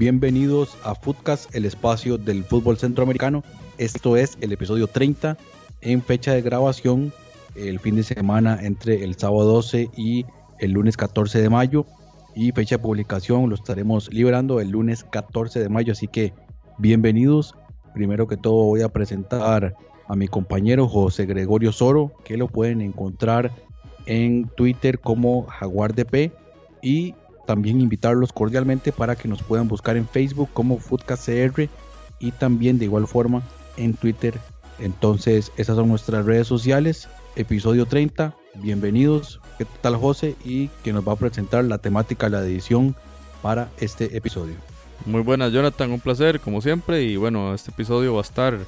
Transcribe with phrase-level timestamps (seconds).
[0.00, 3.44] Bienvenidos a Footcast, el espacio del fútbol centroamericano.
[3.76, 5.36] Esto es el episodio 30
[5.82, 7.12] en fecha de grabación
[7.54, 10.24] el fin de semana entre el sábado 12 y
[10.58, 11.84] el lunes 14 de mayo
[12.34, 16.32] y fecha de publicación lo estaremos liberando el lunes 14 de mayo, así que
[16.78, 17.54] bienvenidos.
[17.92, 19.74] Primero que todo voy a presentar
[20.08, 23.52] a mi compañero José Gregorio Soro, que lo pueden encontrar
[24.06, 26.32] en Twitter como JaguarDP
[26.80, 27.14] y
[27.50, 31.68] también invitarlos cordialmente para que nos puedan buscar en Facebook como FoodcastCR
[32.20, 33.42] y también de igual forma
[33.76, 34.38] en Twitter.
[34.78, 37.08] Entonces, esas son nuestras redes sociales.
[37.34, 38.36] Episodio 30.
[38.62, 39.40] Bienvenidos.
[39.58, 40.36] ¿Qué tal José?
[40.44, 42.94] Y que nos va a presentar la temática la edición
[43.42, 44.54] para este episodio.
[45.04, 48.58] Muy buenas Jonathan, un placer como siempre y bueno, este episodio va a estar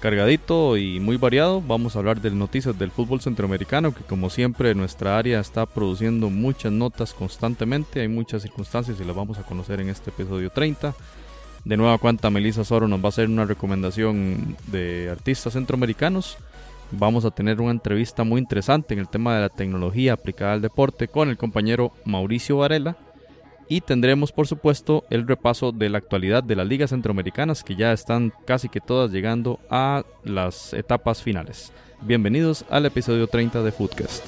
[0.00, 1.60] cargadito y muy variado.
[1.60, 6.30] Vamos a hablar de noticias del fútbol centroamericano que como siempre nuestra área está produciendo
[6.30, 10.94] muchas notas constantemente, hay muchas circunstancias y las vamos a conocer en este episodio 30.
[11.64, 16.38] De nueva cuenta Melissa Soro nos va a hacer una recomendación de artistas centroamericanos.
[16.90, 20.62] Vamos a tener una entrevista muy interesante en el tema de la tecnología aplicada al
[20.62, 22.96] deporte con el compañero Mauricio Varela.
[23.70, 27.92] Y tendremos, por supuesto, el repaso de la actualidad de las ligas centroamericanas que ya
[27.92, 31.72] están casi que todas llegando a las etapas finales.
[32.02, 34.24] Bienvenidos al episodio 30 de Foodcast.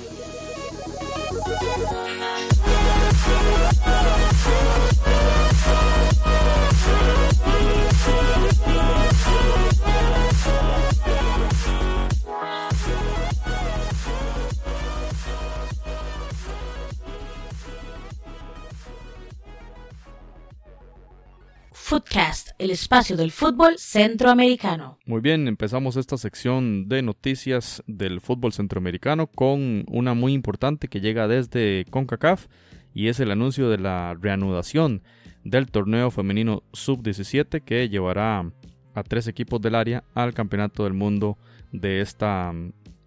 [21.92, 24.98] Footcast, el espacio del fútbol centroamericano.
[25.04, 31.02] Muy bien, empezamos esta sección de noticias del fútbol centroamericano con una muy importante que
[31.02, 32.46] llega desde CONCACAF
[32.94, 35.02] y es el anuncio de la reanudación
[35.44, 38.50] del torneo femenino sub-17 que llevará
[38.94, 41.36] a tres equipos del área al campeonato del mundo
[41.72, 42.54] de esta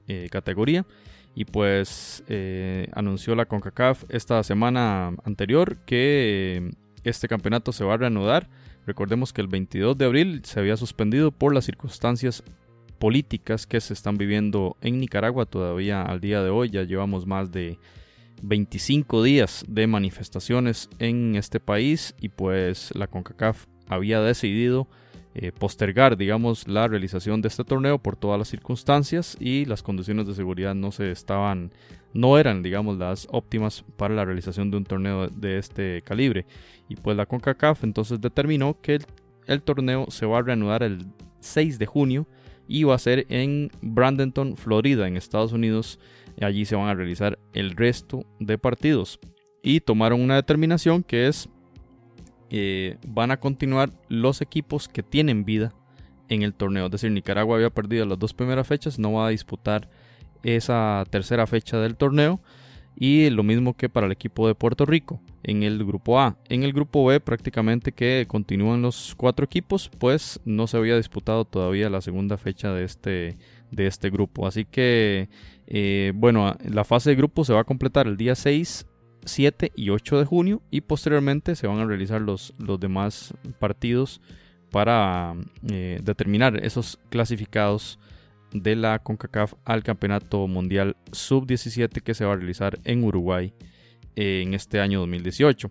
[0.08, 0.86] eh, categoría.
[1.34, 6.72] Y pues eh, anunció la CONCACAF esta semana anterior que eh,
[7.04, 8.48] este campeonato se va a reanudar.
[8.86, 12.44] Recordemos que el 22 de abril se había suspendido por las circunstancias
[13.00, 16.70] políticas que se están viviendo en Nicaragua todavía al día de hoy.
[16.70, 17.80] Ya llevamos más de
[18.44, 24.88] 25 días de manifestaciones en este país y pues la CONCACAF había decidido
[25.38, 30.28] eh, postergar, digamos, la realización de este torneo por todas las circunstancias y las condiciones
[30.28, 31.74] de seguridad no se estaban,
[32.14, 36.46] no eran, digamos, las óptimas para la realización de un torneo de este calibre.
[36.88, 39.00] Y pues la CONCACAF entonces determinó que
[39.48, 41.06] el, torneo se va a reanudar el
[41.40, 42.28] 6 de junio
[42.68, 46.00] y va a ser en Bradenton, Florida, en Estados Unidos.
[46.42, 49.20] Allí se van a realizar el resto de partidos.
[49.64, 51.50] Y tomaron una determinación que es
[52.52, 55.74] eh, van a continuar los equipos que tienen vida
[56.30, 56.86] en el torneo.
[56.86, 59.90] Es decir, Nicaragua había perdido las dos primeras fechas, no va a disputar
[60.44, 62.40] esa tercera fecha del torneo.
[62.96, 66.38] Y lo mismo que para el equipo de Puerto Rico en el grupo A.
[66.50, 71.46] En el grupo B prácticamente que continúan los cuatro equipos, pues no se había disputado
[71.46, 73.38] todavía la segunda fecha de este,
[73.72, 74.48] de este grupo.
[74.48, 75.30] Así que,
[75.68, 78.88] eh, bueno, la fase de grupo se va a completar el día 6
[79.26, 84.22] 7 y 8 de junio y posteriormente se van a realizar los, los demás partidos
[84.72, 85.36] para
[85.72, 88.00] eh, determinar esos clasificados
[88.52, 93.54] de la CONCACAF al Campeonato Mundial Sub-17 que se va a realizar en Uruguay
[94.16, 95.70] en este año 2018.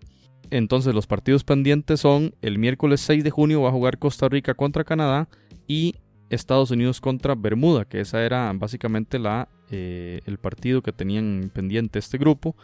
[0.51, 4.53] Entonces los partidos pendientes son el miércoles 6 de junio va a jugar Costa Rica
[4.53, 5.27] contra Canadá
[5.67, 5.95] y
[6.29, 11.99] Estados Unidos contra Bermuda, que esa era básicamente la, eh, el partido que tenían pendiente
[11.99, 12.55] este grupo.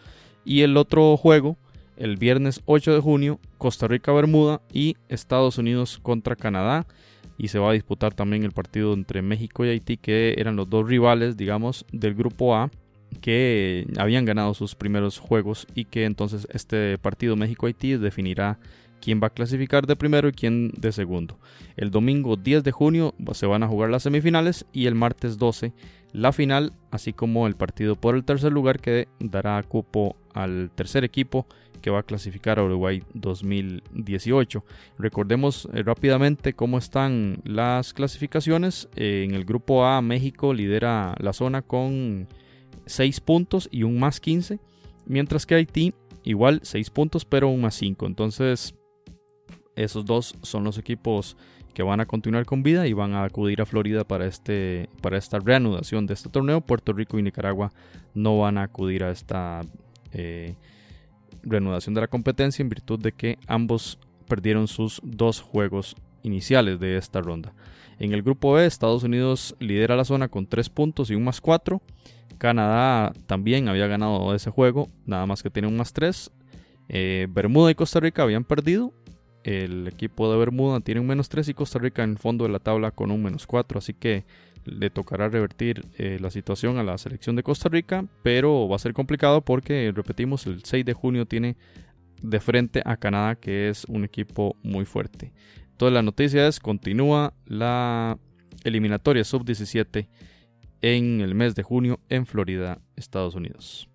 [0.44, 1.58] Y el otro juego,
[1.98, 6.88] el viernes 8 de junio, Costa Rica-Bermuda y Estados Unidos contra Canadá.
[7.38, 10.70] Y se va a disputar también el partido entre México y Haití, que eran los
[10.70, 12.70] dos rivales, digamos, del grupo A
[13.20, 18.60] que habían ganado sus primeros juegos y que entonces este partido México-Haití definirá
[19.02, 21.38] quién va a clasificar de primero y quién de segundo.
[21.76, 25.74] El domingo 10 de junio se van a jugar las semifinales y el martes 12
[26.14, 31.04] la final, así como el partido por el tercer lugar que dará cupo al tercer
[31.04, 31.48] equipo
[31.82, 34.64] que va a clasificar a Uruguay 2018.
[35.00, 38.88] Recordemos eh, rápidamente cómo están las clasificaciones.
[38.96, 42.28] Eh, en el grupo A, México lidera la zona con
[42.86, 44.60] 6 puntos y un más 15,
[45.06, 45.94] mientras que Haití
[46.24, 48.06] igual 6 puntos pero un más 5.
[48.06, 48.76] Entonces
[49.76, 51.38] esos dos son los equipos
[51.74, 55.18] que van a continuar con vida y van a acudir a Florida para, este, para
[55.18, 56.62] esta reanudación de este torneo.
[56.62, 57.72] Puerto Rico y Nicaragua
[58.14, 59.62] no van a acudir a esta
[60.12, 60.56] eh,
[61.44, 66.98] reanudación de la competencia en virtud de que ambos perdieron sus dos juegos iniciales de
[66.98, 67.54] esta ronda.
[68.00, 71.40] En el grupo B, Estados Unidos lidera la zona con 3 puntos y un más
[71.40, 71.82] 4.
[72.42, 76.32] Canadá también había ganado ese juego, nada más que tiene un más 3.
[76.90, 78.94] Eh, Bermuda y Costa Rica habían perdido
[79.44, 82.52] el equipo de Bermuda tiene un menos 3 y Costa Rica en el fondo de
[82.52, 83.78] la tabla con un menos 4.
[83.78, 84.26] Así que
[84.66, 88.06] le tocará revertir eh, la situación a la selección de Costa Rica.
[88.24, 91.58] Pero va a ser complicado porque, repetimos, el 6 de junio tiene
[92.22, 95.34] de frente a Canadá, que es un equipo muy fuerte.
[95.78, 98.20] Toda la noticia es, continúa la
[98.64, 100.08] eliminatoria sub-17
[100.82, 103.88] en el mes de junio en Florida, Estados Unidos.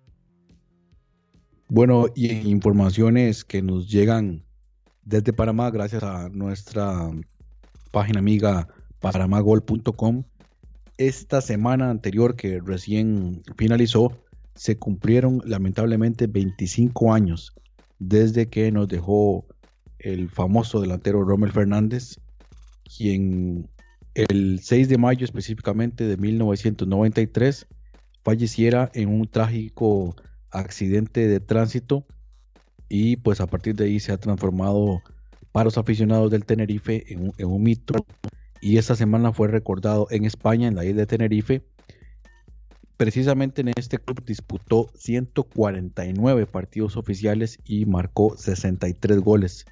[1.69, 4.45] Bueno, y informaciones que nos llegan
[5.03, 7.11] desde Panamá, gracias a nuestra
[7.91, 8.67] página amiga
[8.99, 10.23] paramagol.com.
[10.97, 14.17] Esta semana anterior que recién finalizó,
[14.55, 17.53] se cumplieron lamentablemente 25 años
[17.99, 19.45] desde que nos dejó
[19.99, 22.19] el famoso delantero Rommel Fernández,
[22.97, 23.69] quien
[24.17, 27.67] el 6 de mayo específicamente de 1993
[28.23, 30.15] falleciera en un trágico
[30.49, 32.03] accidente de tránsito
[32.89, 35.03] y pues a partir de ahí se ha transformado
[35.51, 37.93] para los aficionados del Tenerife en un, mito
[38.59, 41.63] y esta semana fue recordado en España, en la isla de Tenerife.
[42.97, 49.65] Precisamente en este club disputó 149 partidos oficiales y marcó 63 goles.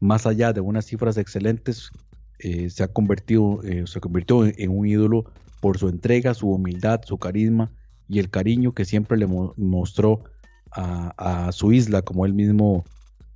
[0.00, 1.92] Más allá de unas cifras excelentes,
[2.38, 5.24] eh, se ha convertido, eh, se convirtió en, un ídolo
[5.60, 7.70] por su entrega, su humildad, su carisma
[8.08, 10.24] y el cariño que siempre le mostró
[10.70, 12.84] a, su isla, como él mismo,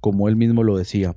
[0.00, 1.16] como él mismo lo decía.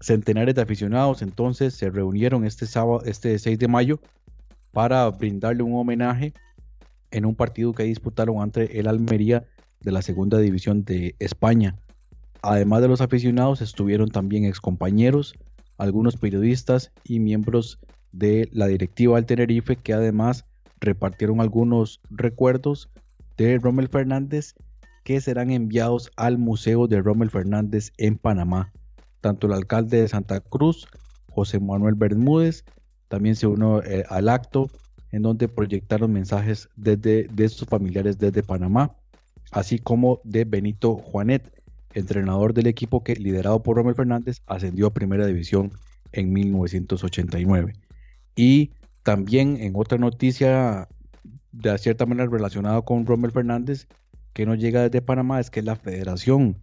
[0.00, 4.00] Centenares de aficionados entonces se reunieron este sábado, este 6 de mayo,
[4.72, 6.32] para brindarle un homenaje
[7.10, 9.44] en un partido que disputaron ante el Almería
[9.80, 11.76] de la segunda división de España.
[12.42, 15.34] Además de los aficionados, estuvieron también excompañeros,
[15.80, 17.78] algunos periodistas y miembros
[18.12, 20.44] de la directiva del Tenerife que además
[20.80, 22.90] repartieron algunos recuerdos
[23.36, 24.54] de Rommel Fernández
[25.04, 28.72] que serán enviados al Museo de Rommel Fernández en Panamá.
[29.22, 30.86] Tanto el alcalde de Santa Cruz,
[31.30, 32.64] José Manuel Bermúdez,
[33.08, 34.70] también se unió eh, al acto
[35.12, 38.94] en donde proyectaron mensajes desde, de sus familiares desde Panamá,
[39.50, 41.59] así como de Benito Juanet,
[41.94, 45.72] entrenador del equipo que, liderado por Rommel Fernández, ascendió a Primera División
[46.12, 47.74] en 1989.
[48.36, 48.70] Y
[49.02, 50.88] también en otra noticia,
[51.52, 53.86] de cierta manera relacionada con Rommel Fernández,
[54.32, 56.56] que nos llega desde Panamá es que la Federación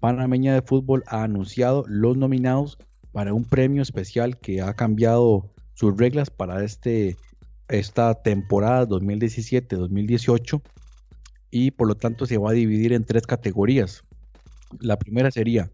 [0.00, 2.78] Panameña de Fútbol ha anunciado los nominados
[3.12, 7.16] para un premio especial que ha cambiado sus reglas para este,
[7.68, 10.62] esta temporada 2017-2018
[11.50, 14.04] y por lo tanto se va a dividir en tres categorías.
[14.78, 15.70] La primera sería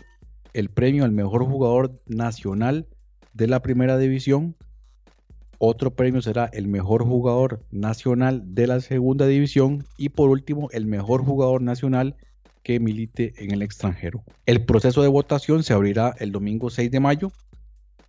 [0.52, 2.86] el premio al mejor jugador nacional
[3.34, 4.56] de la primera división,
[5.58, 9.84] otro premio será el mejor jugador nacional de la segunda división.
[9.96, 12.16] Y por último el mejor jugador nacional
[12.62, 14.24] que milite en el extranjero.
[14.44, 17.32] El proceso de votación se abrirá el domingo 6 de mayo,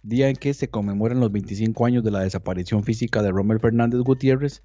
[0.03, 4.01] día en que se conmemoran los 25 años de la desaparición física de Rommel Fernández
[4.01, 4.63] Gutiérrez.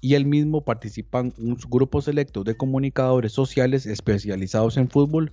[0.00, 5.32] Y el mismo participan un grupo selecto de comunicadores sociales especializados en fútbol,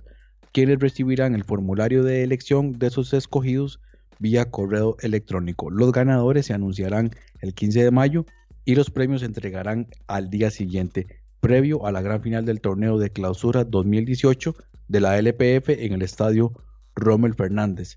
[0.52, 3.80] quienes recibirán el formulario de elección de sus escogidos
[4.18, 5.70] vía correo electrónico.
[5.70, 8.26] Los ganadores se anunciarán el 15 de mayo
[8.64, 11.06] y los premios se entregarán al día siguiente,
[11.40, 14.54] previo a la gran final del torneo de clausura 2018
[14.88, 16.52] de la LPF en el estadio
[16.94, 17.96] Rommel Fernández.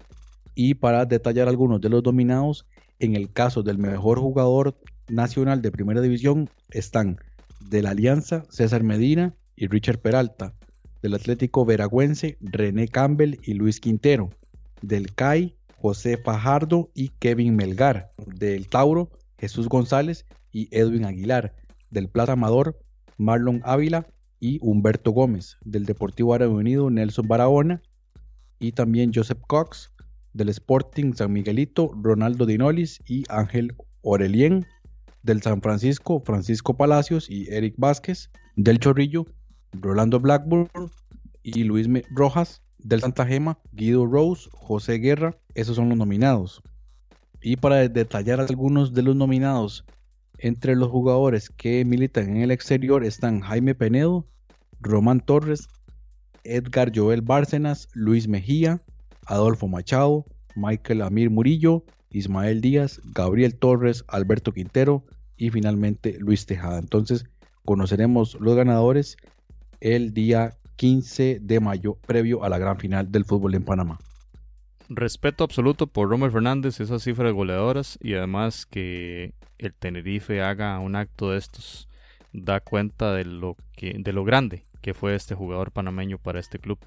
[0.56, 2.66] Y para detallar algunos de los dominados,
[3.00, 4.76] en el caso del mejor jugador
[5.10, 7.20] nacional de primera división están
[7.60, 10.54] de la Alianza César Medina y Richard Peralta,
[11.06, 14.32] del Atlético Veragüense René Campbell y Luis Quintero,
[14.82, 18.12] del CAI José Fajardo y Kevin Melgar.
[18.26, 21.54] Del Tauro, Jesús González y Edwin Aguilar.
[21.92, 22.80] Del Plata Amador,
[23.20, 24.08] Marlon Ávila
[24.40, 25.58] y Humberto Gómez.
[25.64, 27.84] Del Deportivo Árabe Unido, Nelson Barahona
[28.58, 29.92] y también Joseph Cox.
[30.34, 34.66] Del Sporting San Miguelito, Ronaldo Dinolis y Ángel Orelien.
[35.22, 38.32] Del San Francisco, Francisco Palacios y Eric Vázquez.
[38.56, 39.28] Del Chorrillo,
[39.82, 40.70] Rolando Blackburn
[41.44, 42.62] y Luis Rojas.
[42.80, 45.36] Del Santa Gema, Guido Rose, José Guerra.
[45.56, 46.62] Esos son los nominados.
[47.42, 49.86] Y para detallar algunos de los nominados
[50.38, 54.28] entre los jugadores que militan en el exterior están Jaime Penedo,
[54.82, 55.68] Román Torres,
[56.44, 58.82] Edgar Joel Bárcenas, Luis Mejía,
[59.26, 65.04] Adolfo Machado, Michael Amir Murillo, Ismael Díaz, Gabriel Torres, Alberto Quintero
[65.38, 66.80] y finalmente Luis Tejada.
[66.80, 67.26] Entonces
[67.66, 69.18] conoceremos los ganadores
[69.82, 74.00] el día 15 de mayo previo a la gran final del fútbol en Panamá
[74.90, 80.96] respeto absoluto por Romer Fernández, esas cifras goleadoras y además que el Tenerife haga un
[80.96, 81.88] acto de estos
[82.34, 86.60] da cuenta de lo que de lo grande que fue este jugador panameño para este
[86.60, 86.78] club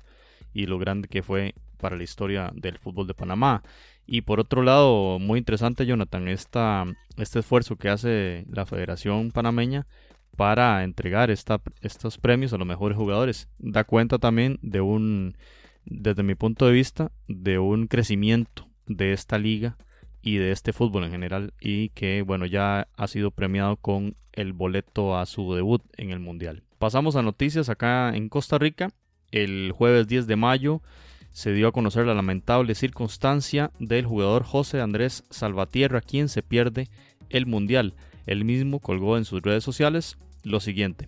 [0.53, 3.63] y lo grande que fue para la historia del fútbol de Panamá.
[4.07, 6.85] Y por otro lado, muy interesante Jonathan, esta,
[7.17, 9.87] este esfuerzo que hace la Federación Panameña
[10.39, 13.49] para entregar estos premios a los mejores jugadores.
[13.59, 15.37] Da cuenta también de un
[15.85, 19.77] desde mi punto de vista, de un crecimiento de esta liga
[20.23, 24.53] y de este fútbol en general y que bueno ya ha sido premiado con el
[24.53, 26.63] boleto a su debut en el mundial.
[26.79, 28.91] Pasamos a noticias acá en Costa Rica.
[29.33, 30.83] El jueves 10 de mayo
[31.33, 36.89] se dio a conocer la lamentable circunstancia del jugador José Andrés Salvatierra quien se pierde
[37.29, 37.95] el mundial.
[38.27, 41.07] Él mismo colgó en sus redes sociales lo siguiente.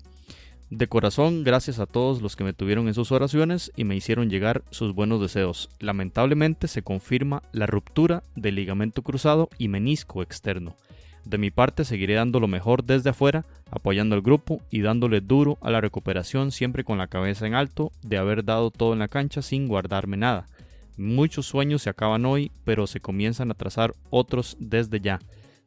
[0.71, 4.31] De corazón, gracias a todos los que me tuvieron en sus oraciones y me hicieron
[4.31, 5.69] llegar sus buenos deseos.
[5.81, 10.77] Lamentablemente se confirma la ruptura del ligamento cruzado y menisco externo.
[11.25, 15.59] De mi parte seguiré dando lo mejor desde afuera, apoyando al grupo y dándole duro
[15.61, 19.09] a la recuperación siempre con la cabeza en alto de haber dado todo en la
[19.09, 20.47] cancha sin guardarme nada.
[20.97, 25.19] Muchos sueños se acaban hoy, pero se comienzan a trazar otros desde ya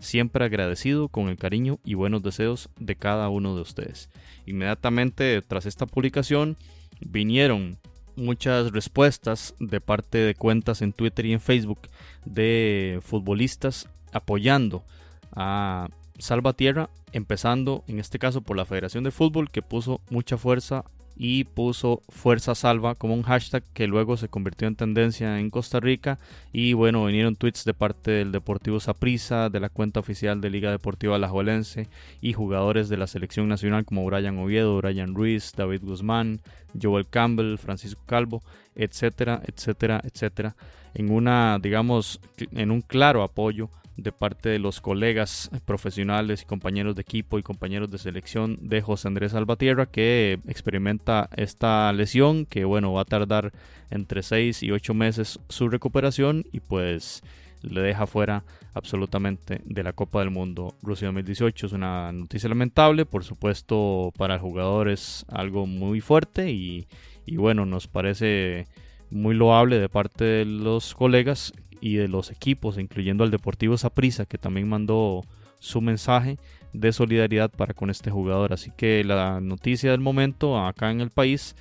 [0.03, 4.10] siempre agradecido con el cariño y buenos deseos de cada uno de ustedes.
[4.45, 6.57] Inmediatamente tras esta publicación
[7.00, 7.77] vinieron
[8.15, 11.79] muchas respuestas de parte de cuentas en Twitter y en Facebook
[12.25, 14.83] de futbolistas apoyando
[15.31, 15.88] a
[16.19, 21.43] Salvatierra, empezando en este caso por la Federación de Fútbol que puso mucha fuerza y
[21.43, 26.20] puso Fuerza Salva como un hashtag que luego se convirtió en tendencia en Costa Rica.
[26.51, 30.72] Y bueno, vinieron tweets de parte del Deportivo Saprissa, de la cuenta oficial de Liga
[30.72, 31.88] Deportiva Alajuelense
[32.22, 36.41] y jugadores de la selección nacional como Brian Oviedo, Brian Ruiz, David Guzmán,
[36.82, 38.41] Joel Campbell, Francisco Calvo,
[38.75, 40.55] etcétera, etcétera, etcétera,
[40.93, 42.20] en una digamos
[42.51, 47.43] en un claro apoyo de parte de los colegas profesionales y compañeros de equipo y
[47.43, 53.05] compañeros de selección de José Andrés Salvatierra que experimenta esta lesión que bueno va a
[53.05, 53.51] tardar
[53.91, 57.21] entre 6 y 8 meses su recuperación y pues
[57.62, 63.05] le deja fuera absolutamente de la Copa del Mundo Rusia 2018 es una noticia lamentable
[63.05, 66.88] por supuesto para el jugador es algo muy fuerte y,
[67.27, 68.67] y bueno nos parece
[69.12, 74.25] muy loable de parte de los colegas y de los equipos, incluyendo al Deportivo Saprissa,
[74.25, 75.25] que también mandó
[75.59, 76.37] su mensaje
[76.71, 78.53] de solidaridad para con este jugador.
[78.53, 81.57] Así que la noticia del momento acá en el país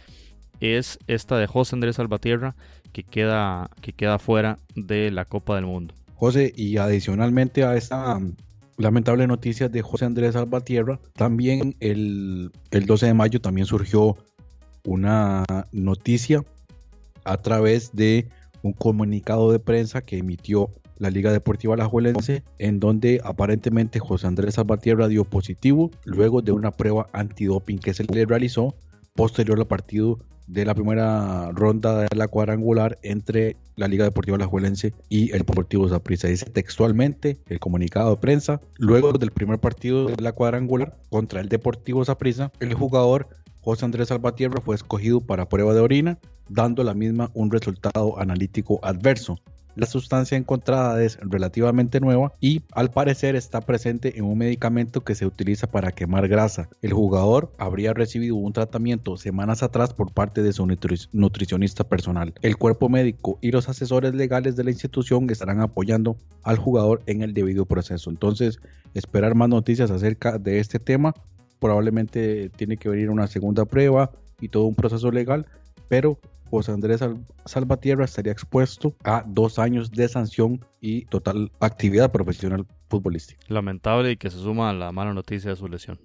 [0.60, 2.54] es esta de José Andrés Salvatierra,
[2.92, 5.92] que queda, que queda fuera de la Copa del Mundo.
[6.14, 8.20] José, y adicionalmente a esta
[8.78, 14.16] lamentable noticia de José Andrés Salvatierra, también el, el 12 de mayo también surgió
[14.84, 16.44] una noticia
[17.24, 18.28] a través de
[18.62, 24.54] un comunicado de prensa que emitió la Liga Deportiva Alajuelense, en donde aparentemente José Andrés
[24.54, 28.76] Salvatierra dio positivo luego de una prueba antidoping que se le realizó
[29.14, 34.92] posterior al partido de la primera ronda de la cuadrangular entre la Liga Deportiva Alajuelense
[35.09, 36.28] y el Deportivo Zaprisa.
[36.28, 41.49] Dice textualmente el comunicado de prensa, luego del primer partido de la cuadrangular contra el
[41.49, 43.28] Deportivo Zaprisa, el jugador
[43.62, 48.81] José Andrés Salvatierra fue escogido para prueba de orina, dando la misma un resultado analítico
[48.83, 49.38] adverso.
[49.76, 55.14] La sustancia encontrada es relativamente nueva y al parecer está presente en un medicamento que
[55.14, 56.69] se utiliza para quemar grasa.
[56.83, 60.66] El jugador habría recibido un tratamiento semanas atrás por parte de su
[61.12, 62.35] nutricionista personal.
[62.42, 67.23] El cuerpo médico y los asesores legales de la institución estarán apoyando al jugador en
[67.23, 68.11] el debido proceso.
[68.11, 68.59] Entonces,
[68.92, 71.14] esperar más noticias acerca de este tema
[71.62, 75.47] probablemente tiene que venir una segunda prueba y todo un proceso legal,
[75.88, 76.19] pero
[76.50, 77.00] José Andrés
[77.47, 83.40] Salvatierra estaría expuesto a dos años de sanción y total actividad profesional futbolística.
[83.49, 86.00] Lamentable y que se suma a la mala noticia de su lesión.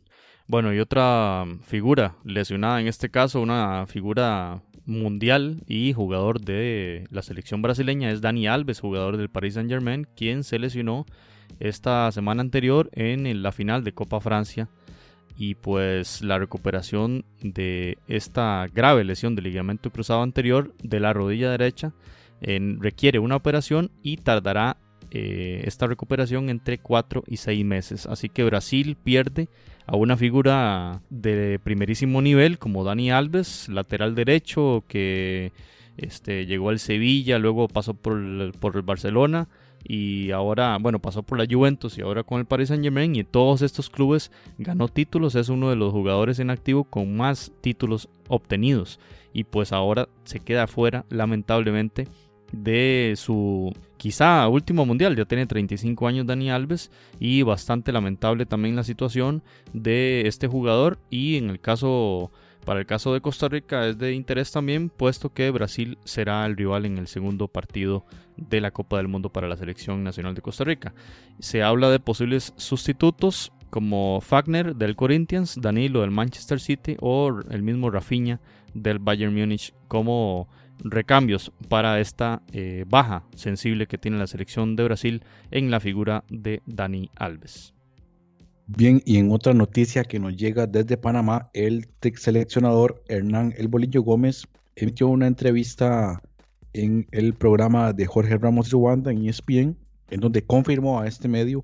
[0.46, 7.24] Bueno, y otra figura lesionada, en este caso una figura mundial y jugador de la
[7.24, 11.08] selección brasileña es Dani Alves, jugador del Paris Saint Germain, quien se lesionó
[11.60, 14.70] esta semana anterior en la final de Copa Francia
[15.38, 21.52] y pues la recuperación de esta grave lesión del ligamento cruzado anterior de la rodilla
[21.52, 21.94] derecha
[22.42, 24.78] requiere una operación y tardará
[25.12, 28.06] eh, esta recuperación entre 4 y 6 meses.
[28.08, 29.48] Así que Brasil pierde
[29.86, 35.54] a una figura de primerísimo nivel como Dani Alves, lateral derecho que
[35.98, 39.48] este, llegó al Sevilla, luego pasó por por el Barcelona
[39.84, 43.24] y ahora, bueno, pasó por la Juventus y ahora con el Paris Saint Germain y
[43.24, 48.10] todos estos clubes ganó títulos, es uno de los jugadores en activo con más títulos
[48.28, 49.00] obtenidos.
[49.34, 52.08] Y pues ahora se queda fuera lamentablemente
[52.52, 58.76] de su quizá último mundial, ya tiene 35 años Dani Alves y bastante lamentable también
[58.76, 59.44] la situación
[59.74, 61.00] de este jugador.
[61.10, 62.32] Y en el caso
[62.68, 66.58] para el caso de Costa Rica es de interés también, puesto que Brasil será el
[66.58, 68.06] rival en el segundo partido
[68.36, 70.94] de la Copa del Mundo para la Selección Nacional de Costa Rica.
[71.40, 77.64] Se habla de posibles sustitutos como Fagner del Corinthians, Danilo del Manchester City o el
[77.64, 78.42] mismo Rafinha
[78.74, 84.84] del Bayern Múnich como recambios para esta eh, baja sensible que tiene la selección de
[84.84, 87.77] Brasil en la figura de Dani Alves.
[88.70, 94.02] Bien, y en otra noticia que nos llega desde Panamá, el seleccionador Hernán El Bolillo
[94.02, 94.46] Gómez
[94.76, 96.22] emitió una entrevista
[96.74, 99.78] en el programa de Jorge Ramos Ruanda en ESPN,
[100.10, 101.64] en donde confirmó a este medio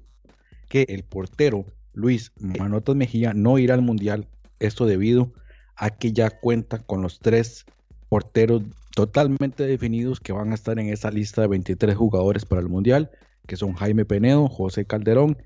[0.69, 4.29] que el portero Luis Manotas Mejía no irá al Mundial,
[4.59, 5.33] esto debido
[5.75, 7.65] a que ya cuenta con los tres
[8.07, 8.63] porteros
[8.95, 13.11] totalmente definidos que van a estar en esa lista de 23 jugadores para el Mundial,
[13.45, 15.37] que son Jaime Penedo, José Calderón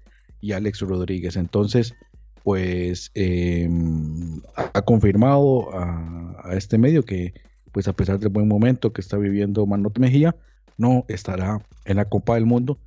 [0.41, 1.35] y Alex Rodríguez.
[1.35, 1.93] Entonces,
[2.43, 7.33] pues em, ha confirmado a, este medio que,
[7.73, 10.35] pues a pesar del buen momento que está viviendo Manot Mejía,
[10.77, 12.77] no estará en la Copa del Mundo.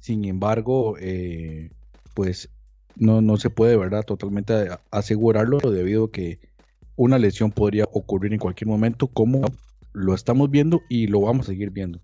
[0.00, 1.70] Sin embargo, eh,
[2.14, 2.48] pues
[2.96, 4.02] no, no se puede, ¿verdad?
[4.04, 6.40] Totalmente asegurarlo debido a que
[6.96, 9.42] una lesión podría ocurrir en cualquier momento, como
[9.92, 12.00] lo estamos viendo y lo vamos a seguir viendo.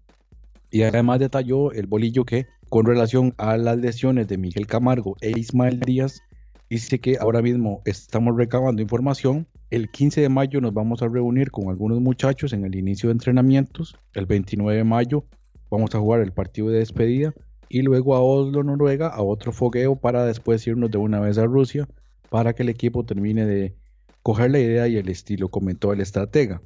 [0.71, 5.31] Y además detalló el bolillo que con relación a las lesiones de Miguel Camargo e
[5.39, 6.21] Ismael Díaz,
[6.69, 9.47] dice que ahora mismo estamos recabando información.
[9.71, 13.15] El 15 de mayo nos vamos a reunir con algunos muchachos en el inicio de
[13.15, 13.97] entrenamientos.
[14.13, 15.25] El 29 de mayo
[15.71, 17.33] vamos a jugar el partido de despedida
[17.69, 21.47] y luego a Oslo, Noruega, a otro fogueo para después irnos de una vez a
[21.47, 21.89] Rusia
[22.31, 23.75] para que el equipo termine de
[24.23, 26.61] coger la idea y el estilo, comentó el estratega.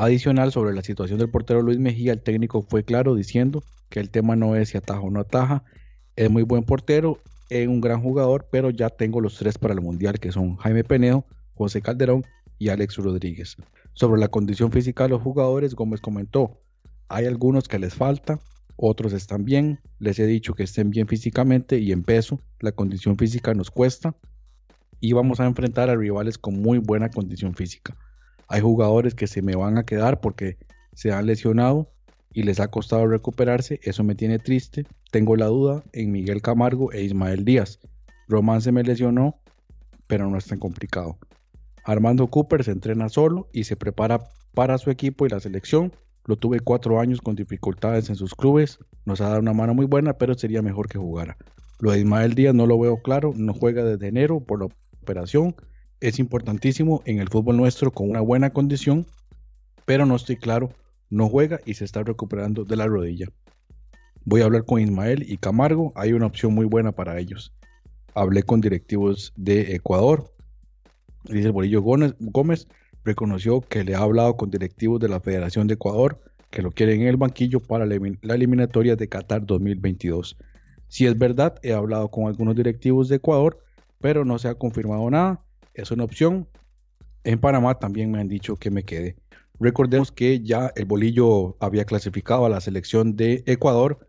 [0.00, 4.10] Adicional sobre la situación del portero Luis Mejía, el técnico fue claro diciendo que el
[4.10, 5.64] tema no es si ataja o no ataja,
[6.14, 7.18] es muy buen portero,
[7.50, 10.84] es un gran jugador, pero ya tengo los tres para el Mundial, que son Jaime
[10.84, 12.24] Penedo, José Calderón
[12.60, 13.56] y Alex Rodríguez.
[13.92, 16.60] Sobre la condición física de los jugadores, Gómez comentó,
[17.08, 18.38] hay algunos que les falta,
[18.76, 23.16] otros están bien, les he dicho que estén bien físicamente y en peso, la condición
[23.16, 24.14] física nos cuesta
[25.00, 27.96] y vamos a enfrentar a rivales con muy buena condición física.
[28.48, 30.56] Hay jugadores que se me van a quedar porque
[30.94, 31.90] se han lesionado
[32.32, 33.78] y les ha costado recuperarse.
[33.82, 34.86] Eso me tiene triste.
[35.10, 37.78] Tengo la duda en Miguel Camargo e Ismael Díaz.
[38.26, 39.38] Román se me lesionó,
[40.06, 41.18] pero no es tan complicado.
[41.84, 45.92] Armando Cooper se entrena solo y se prepara para su equipo y la selección.
[46.24, 48.78] Lo tuve cuatro años con dificultades en sus clubes.
[49.04, 51.36] Nos ha dado una mano muy buena, pero sería mejor que jugara.
[51.80, 53.32] Lo de Ismael Díaz no lo veo claro.
[53.36, 54.68] No juega desde enero por la
[55.02, 55.54] operación
[56.00, 59.06] es importantísimo en el fútbol nuestro con una buena condición,
[59.84, 60.70] pero no estoy claro,
[61.10, 63.28] no juega y se está recuperando de la rodilla.
[64.24, 67.52] Voy a hablar con Ismael y Camargo, hay una opción muy buena para ellos.
[68.14, 70.32] Hablé con directivos de Ecuador,
[71.24, 72.68] dice Bolillo Gómez,
[73.04, 77.02] reconoció que le ha hablado con directivos de la Federación de Ecuador que lo quieren
[77.02, 80.38] en el banquillo para la eliminatoria de Qatar 2022.
[80.88, 83.58] Si es verdad, he hablado con algunos directivos de Ecuador,
[84.00, 85.44] pero no se ha confirmado nada
[85.78, 86.48] es una opción.
[87.24, 89.16] En Panamá también me han dicho que me quede.
[89.60, 94.06] Recordemos que ya el bolillo había clasificado a la selección de Ecuador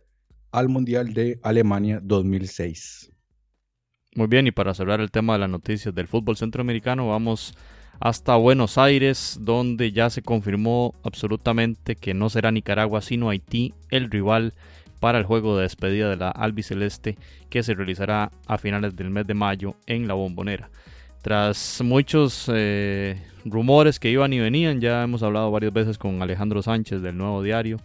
[0.51, 3.12] al Mundial de Alemania 2006.
[4.15, 7.55] Muy bien, y para cerrar el tema de las noticias del fútbol centroamericano, vamos
[7.99, 14.10] hasta Buenos Aires, donde ya se confirmó absolutamente que no será Nicaragua, sino Haití el
[14.10, 14.53] rival
[14.99, 17.17] para el juego de despedida de la albiceleste
[17.49, 20.69] que se realizará a finales del mes de mayo en la bombonera.
[21.21, 26.62] Tras muchos eh, rumores que iban y venían, ya hemos hablado varias veces con Alejandro
[26.62, 27.77] Sánchez del Nuevo Diario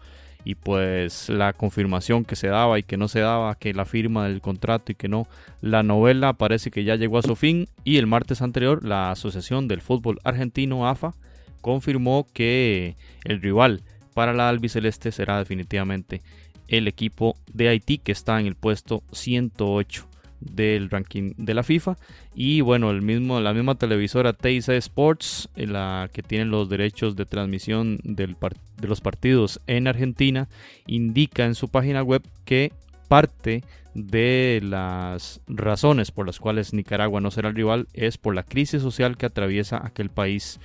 [0.45, 4.29] y pues la confirmación que se daba y que no se daba, que la firma
[4.29, 5.27] del contrato y que no,
[5.63, 9.67] la novela parece que ya llegó a su fin y el martes anterior la Asociación
[9.67, 11.15] del Fútbol Argentino AFA
[11.61, 16.23] confirmó que el rival para la albiceleste será definitivamente
[16.69, 20.14] el equipo de Haití que está en el puesto 108
[20.45, 21.97] del ranking de la FIFA.
[22.35, 27.17] Y bueno el mismo la misma televisora Teisa Sports eh, la que tiene los derechos
[27.17, 28.37] de transmisión del
[28.81, 30.49] de los partidos en Argentina
[30.87, 32.73] indica en su página web que
[33.09, 33.63] parte
[33.95, 38.83] de las razones por las cuales Nicaragua no será el rival es por la crisis
[38.83, 40.59] social que atraviesa aquel país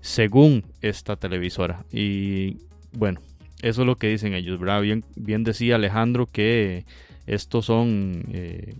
[0.00, 1.84] según esta televisora.
[1.92, 2.58] Y
[2.92, 3.20] bueno
[3.64, 6.84] eso es lo que dicen ellos Bien, bien decía Alejandro que
[7.26, 8.74] estos son eh,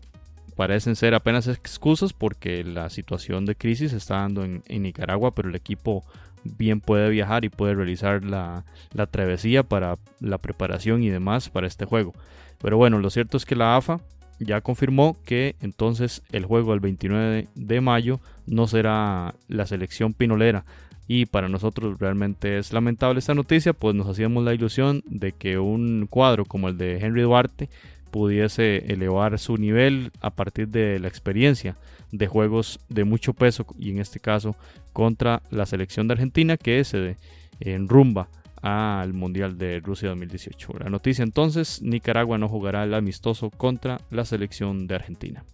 [0.55, 5.55] parecen ser apenas excusas porque la situación de crisis está dando en, Nicaragua, pero el
[5.55, 6.05] equipo
[6.45, 8.65] bien puede viajar y puede realizar la,
[9.11, 12.13] travesía para la preparación y demás para este juego.
[12.61, 14.01] Pero bueno, lo cierto es que la AFA
[14.39, 20.65] ya confirmó que entonces el juego del 29 de mayo no será la selección pinolera.
[21.07, 25.59] Y para nosotros realmente es lamentable esta noticia, pues nos hacíamos la ilusión de que
[25.59, 27.69] un cuadro como el de Henry Duarte
[28.15, 31.75] pudiese elevar su nivel a partir de la experiencia
[32.13, 34.55] de juegos de mucho peso y en este caso
[34.93, 37.17] contra la selección de Argentina que se
[37.59, 38.29] enrumba
[38.63, 40.75] al Mundial de Rusia 2018.
[40.79, 45.45] La noticia entonces, Nicaragua no jugará el amistoso contra la selección de Argentina.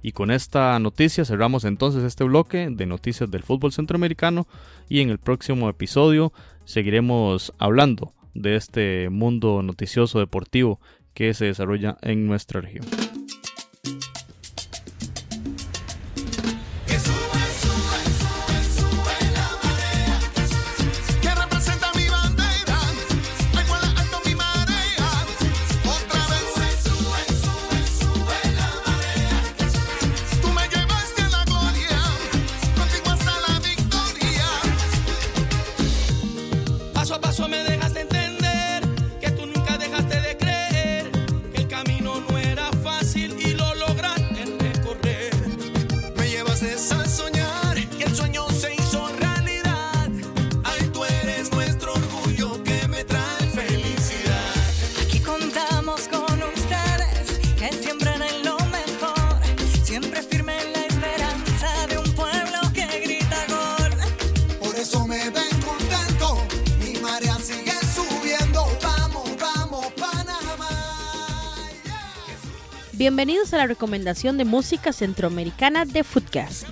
[0.00, 4.46] Y con esta noticia cerramos entonces este bloque de noticias del fútbol centroamericano
[4.88, 6.32] y en el próximo episodio
[6.64, 10.80] seguiremos hablando de este mundo noticioso deportivo
[11.16, 12.84] que se desarrolla en nuestra región.
[73.06, 76.66] Bienvenidos a la recomendación de música centroamericana de Footcast.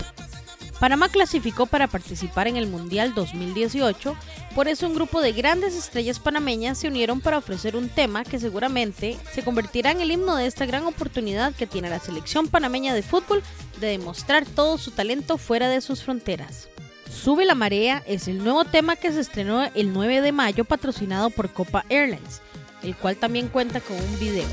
[0.81, 4.17] Panamá clasificó para participar en el Mundial 2018,
[4.53, 8.41] por eso un grupo de grandes estrellas panameñas se unieron para ofrecer un tema que
[8.41, 12.95] seguramente se convertirá en el himno de esta gran oportunidad que tiene la selección panameña
[12.95, 13.41] de fútbol
[13.79, 16.69] de demostrar todo su talento fuera de sus fronteras.
[17.09, 21.31] Sube la marea es el nuevo tema que se estrenó el 9 de mayo patrocinado
[21.31, 22.43] por Copa Airlines,
[22.83, 24.49] el cual también cuenta con un video.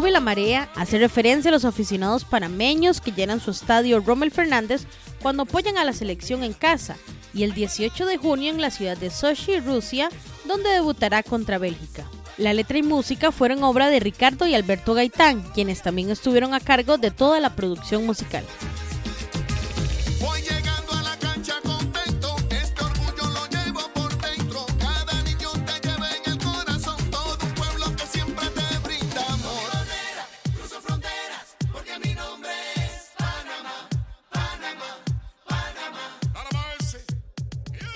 [0.00, 4.86] Sube la marea hace referencia a los aficionados panameños que llenan su estadio Rommel Fernández
[5.20, 6.96] cuando apoyan a la selección en casa
[7.34, 10.08] y el 18 de junio en la ciudad de Sochi, Rusia,
[10.46, 12.06] donde debutará contra Bélgica.
[12.38, 16.60] La letra y música fueron obra de Ricardo y Alberto Gaitán, quienes también estuvieron a
[16.60, 18.46] cargo de toda la producción musical.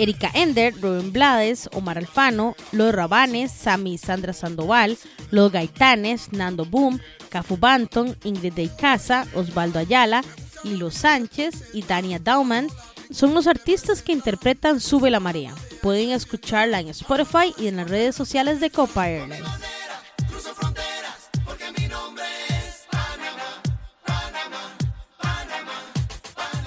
[0.05, 4.99] Erika Ender, Rubén Blades, Omar Alfano, Los Rabanes, Sami Sandra Sandoval,
[5.31, 10.23] Los Gaitanes, Nando Boom, Cafu Banton, Ingrid de Casa, Osvaldo Ayala,
[10.63, 12.69] Lilo Sánchez y Dania Dauman
[13.11, 15.55] son los artistas que interpretan Sube la Marea.
[15.81, 19.43] Pueden escucharla en Spotify y en las redes sociales de Copa Airlines.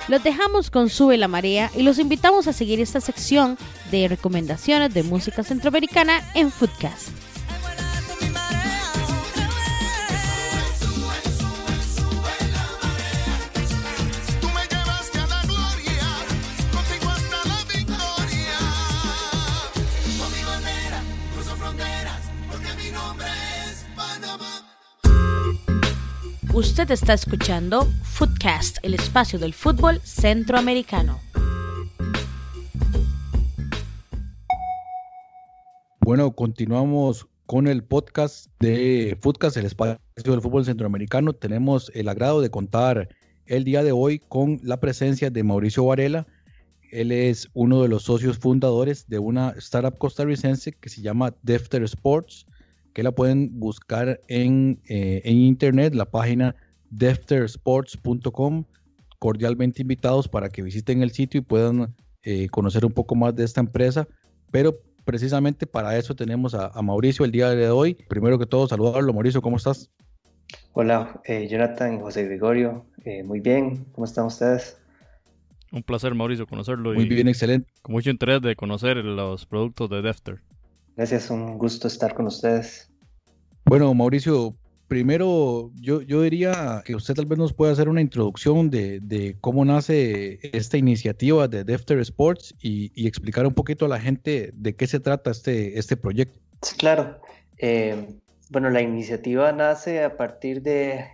[0.08, 3.58] Los dejamos con Sube la Marea y los invitamos a seguir esta sección
[3.92, 7.27] de recomendaciones de música centroamericana en Foodcast.
[26.58, 31.20] Usted está escuchando Footcast, el espacio del fútbol centroamericano.
[36.02, 41.34] Bueno, continuamos con el podcast de Footcast, el espacio del fútbol centroamericano.
[41.34, 43.10] Tenemos el agrado de contar
[43.46, 46.26] el día de hoy con la presencia de Mauricio Varela.
[46.92, 51.84] Él es uno de los socios fundadores de una startup costarricense que se llama Defter
[51.84, 52.48] Sports,
[52.98, 56.56] que la pueden buscar en, eh, en internet, la página
[56.90, 58.66] deftersports.com.
[59.20, 63.44] Cordialmente invitados para que visiten el sitio y puedan eh, conocer un poco más de
[63.44, 64.08] esta empresa.
[64.50, 67.94] Pero precisamente para eso tenemos a, a Mauricio el día de hoy.
[68.10, 69.14] Primero que todo, saludarlo.
[69.14, 69.92] Mauricio, ¿cómo estás?
[70.74, 72.88] Hola, eh, Jonathan y José Gregorio.
[73.06, 74.76] Eh, muy bien, ¿cómo están ustedes?
[75.72, 76.96] Un placer, Mauricio, conocerlo.
[76.96, 77.70] Muy y bien, excelente.
[77.84, 80.42] Con mucho interés de conocer los productos de Defter.
[80.98, 82.90] Gracias, un gusto estar con ustedes.
[83.66, 84.56] Bueno, Mauricio,
[84.88, 89.38] primero yo, yo diría que usted tal vez nos pueda hacer una introducción de, de
[89.40, 94.52] cómo nace esta iniciativa de Defter Sports y, y, explicar un poquito a la gente
[94.56, 96.40] de qué se trata este, este proyecto.
[96.80, 97.20] Claro.
[97.60, 101.06] Eh, bueno, la iniciativa nace a partir de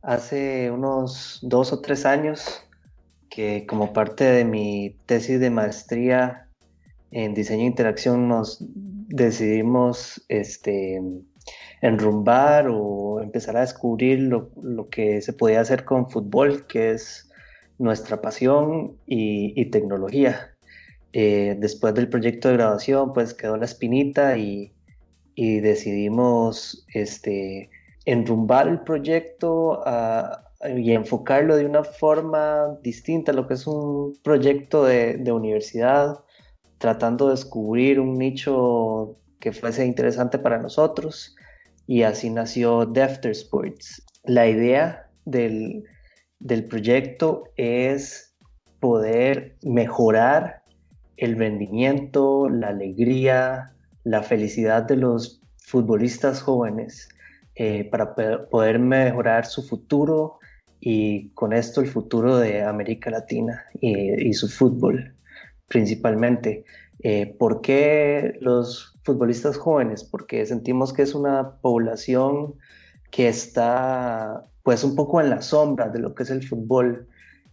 [0.00, 2.62] hace unos dos o tres años
[3.28, 6.48] que como parte de mi tesis de maestría
[7.10, 8.64] en diseño e interacción nos
[9.08, 11.02] decidimos este,
[11.80, 17.30] enrumbar o empezar a descubrir lo, lo, que se podía hacer con fútbol, que es
[17.78, 20.54] nuestra pasión y, y tecnología.
[21.12, 24.72] Eh, después del proyecto de grabación, pues quedó la espinita y,
[25.34, 27.70] y decidimos este,
[28.04, 30.44] enrumbar el proyecto a,
[30.76, 36.18] y enfocarlo de una forma distinta a lo que es un proyecto de, de universidad,
[36.78, 41.36] tratando de descubrir un nicho que fuese interesante para nosotros
[41.86, 44.04] y así nació Defter Sports.
[44.24, 45.84] La idea del,
[46.38, 48.34] del proyecto es
[48.80, 50.62] poder mejorar
[51.16, 57.08] el rendimiento, la alegría, la felicidad de los futbolistas jóvenes
[57.56, 60.38] eh, para poder mejorar su futuro
[60.80, 65.17] y con esto el futuro de América Latina y, y su fútbol
[65.68, 66.64] principalmente.
[67.00, 70.02] Eh, ¿Por qué los futbolistas jóvenes?
[70.02, 72.54] Porque sentimos que es una población
[73.10, 77.08] que está pues un poco en la sombra de lo que es el fútbol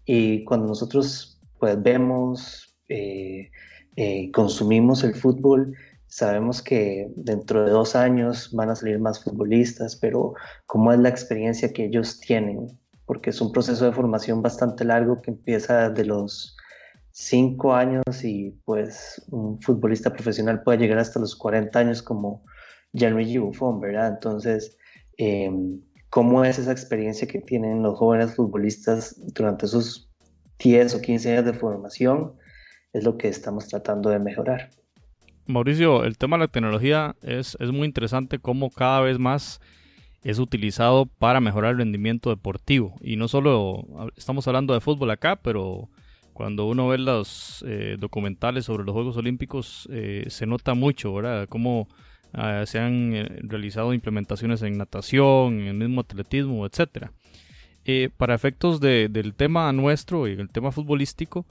[0.06, 3.50] y cuando nosotros pues vemos, eh,
[3.96, 5.74] eh, consumimos el fútbol,
[6.08, 10.34] sabemos que dentro de dos años van a salir más futbolistas, pero
[10.66, 12.68] ¿cómo es la experiencia que ellos tienen?
[13.06, 16.58] Porque es un proceso de formación bastante largo que empieza de los
[17.16, 22.44] cinco años y pues un futbolista profesional puede llegar hasta los 40 años como
[22.92, 24.10] Gianluigi Buffon, ¿verdad?
[24.10, 24.78] Entonces,
[25.18, 25.50] eh,
[26.10, 30.12] ¿cómo es esa experiencia que tienen los jóvenes futbolistas durante esos
[30.60, 32.34] 10 o 15 años de formación?
[32.92, 34.72] Es lo que estamos tratando de mejorar.
[35.46, 39.62] Mauricio, el tema de la tecnología es, es muy interesante cómo cada vez más
[40.22, 42.96] es utilizado para mejorar el rendimiento deportivo.
[43.00, 43.86] Y no solo
[44.18, 45.88] estamos hablando de fútbol acá, pero
[46.36, 51.48] cuando uno ve los eh, documentales sobre los Juegos Olímpicos, eh, se nota mucho, ¿verdad?
[51.48, 51.88] Cómo
[52.34, 57.08] eh, se han eh, realizado implementaciones en natación, en el mismo atletismo, etc.
[58.18, 61.46] para efectos de, del tema nuestro y el tema futbolístico,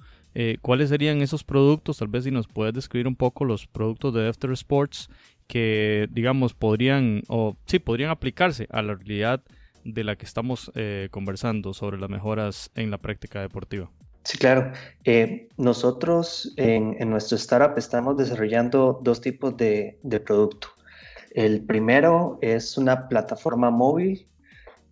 [0.61, 1.97] ¿cuáles serían esos productos?
[1.97, 5.09] Tal vez si nos puedes describir un poco los productos de After Sports
[5.47, 9.43] que, digamos, podrían, o sí, podrían aplicarse a la realidad
[9.85, 10.71] de la que estamos
[11.11, 13.91] conversando sobre las mejoras en la práctica deportiva.
[14.25, 14.73] Sí, claro.
[15.05, 20.69] Eh, nosotros en, nuestro startup estamos desarrollando dos tipos de, de, producto.
[21.31, 24.27] El primero es una plataforma móvil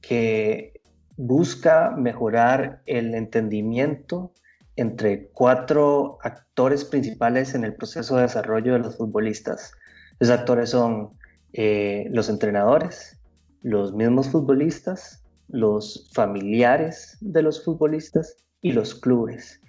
[0.03, 0.83] que
[1.17, 4.33] busca mejorar el entendimiento
[4.77, 9.73] entre cuatro actores principales en el proceso de desarrollo de los futbolistas.
[10.21, 11.11] Esos actores son
[11.55, 13.19] eh, los entrenadores,
[13.63, 19.61] los mismos futbolistas, los familiares de los futbolistas y los clubes.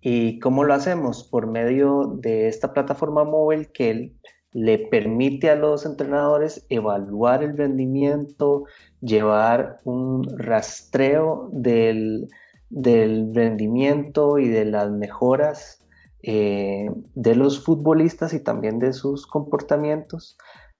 [0.00, 1.24] ¿Y cómo lo hacemos?
[1.24, 4.12] Por medio de esta plataforma móvil que
[4.52, 8.64] le permite a los entrenadores evaluar el rendimiento,
[9.00, 12.28] llevar un rastreo del,
[12.68, 15.82] del rendimiento y de las mejoras
[16.22, 20.36] eh, de los futbolistas y también de sus comportamientos.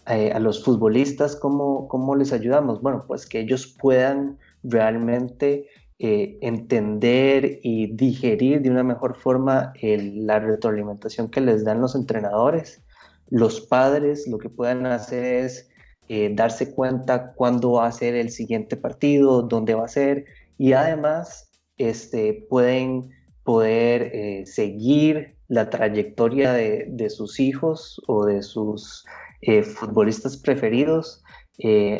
[0.06, 2.82] Eh, a los futbolistas, ¿cómo, ¿cómo les ayudamos?
[2.82, 5.68] Bueno, pues que ellos puedan realmente
[6.05, 11.95] eh, entender y digerir de una mejor forma el, la retroalimentación que les dan los
[11.95, 12.83] entrenadores,
[13.31, 15.71] los padres lo que puedan hacer es
[16.09, 20.25] eh, darse cuenta cuándo va a ser el siguiente partido, dónde va a ser,
[20.59, 23.11] y además este, pueden
[23.45, 29.07] poder eh, seguir la trayectoria de, sus hijos o de sus
[29.43, 31.23] eh, futbolistas preferidos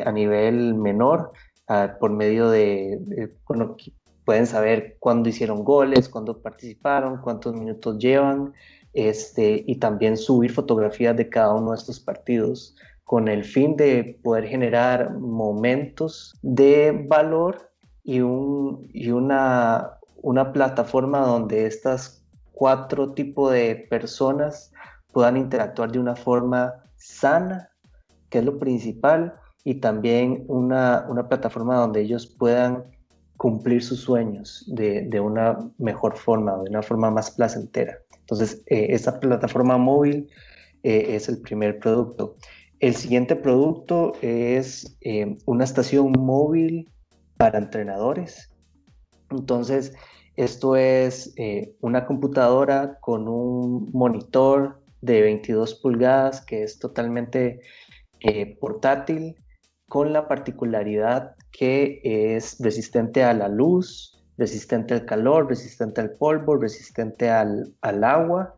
[0.05, 1.31] a nivel menor
[1.99, 3.75] por medio de, bueno,
[4.25, 8.53] pueden saber cuándo hicieron goles, cuándo participaron, cuántos minutos llevan,
[8.93, 14.19] este, y también subir fotografías de cada uno de estos partidos con el fin de
[14.23, 17.71] poder generar momentos de valor
[18.03, 22.23] y, un, y una, una plataforma donde estas
[22.53, 24.71] cuatro tipos de personas
[25.11, 27.69] puedan interactuar de una forma sana,
[28.29, 32.83] que es lo principal, y también una, una plataforma donde ellos puedan
[33.37, 37.97] cumplir sus sueños de, de, una mejor forma, de una forma más placentera.
[38.19, 40.29] Entonces, eh, esta plataforma móvil
[40.83, 42.37] eh, es el primer producto.
[42.79, 46.89] El siguiente producto es eh, una estación móvil
[47.37, 48.49] para entrenadores.
[49.29, 49.93] Entonces,
[50.35, 51.35] esto es
[51.81, 57.59] una computadora con un monitor de 22 pulgadas que es totalmente
[58.59, 59.35] portátil
[59.93, 66.55] con la particularidad que es resistente a la luz, resistente al calor, resistente al polvo,
[66.55, 68.55] resistente al, agua.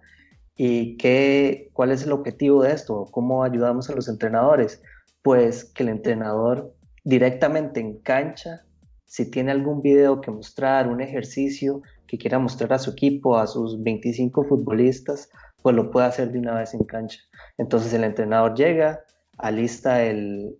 [0.55, 3.09] ¿Y qué, cuál es el objetivo de esto?
[3.11, 4.81] ¿Cómo ayudamos a los entrenadores?
[5.23, 8.63] Pues que el entrenador directamente en cancha,
[9.03, 13.45] si tiene algún video que mostrar, un ejercicio que quiera mostrar a su equipo, a
[13.45, 15.29] sus 25 futbolistas,
[15.61, 17.19] pues lo puede hacer de una vez en cancha.
[17.57, 19.01] Entonces el entrenador llega,
[19.37, 20.55] alista el,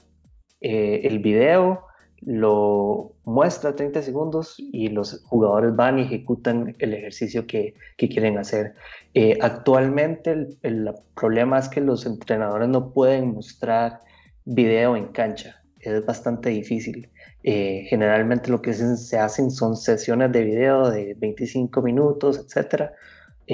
[0.67, 1.85] eh, el video,
[2.21, 8.73] lo muestra 30 segundos y los jugadores van y ejecutan el ejercicio que, quieren hacer.
[9.13, 10.31] Eh, actualmente
[10.63, 13.99] el, problema es que los entrenadores no pueden mostrar
[14.43, 17.11] video en cancha, es bastante difícil.
[17.43, 22.89] Eh, generalmente lo que se hacen son sesiones de video de 25 minutos, etc.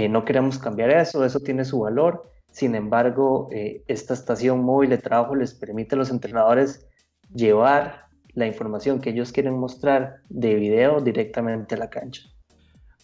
[0.09, 2.31] no queremos cambiar eso, eso tiene su valor.
[2.53, 3.49] Sin embargo,
[3.87, 6.87] esta estación móvil de trabajo les permite a los entrenadores
[7.33, 12.23] llevar la información que ellos quieren mostrar de video directamente a la cancha.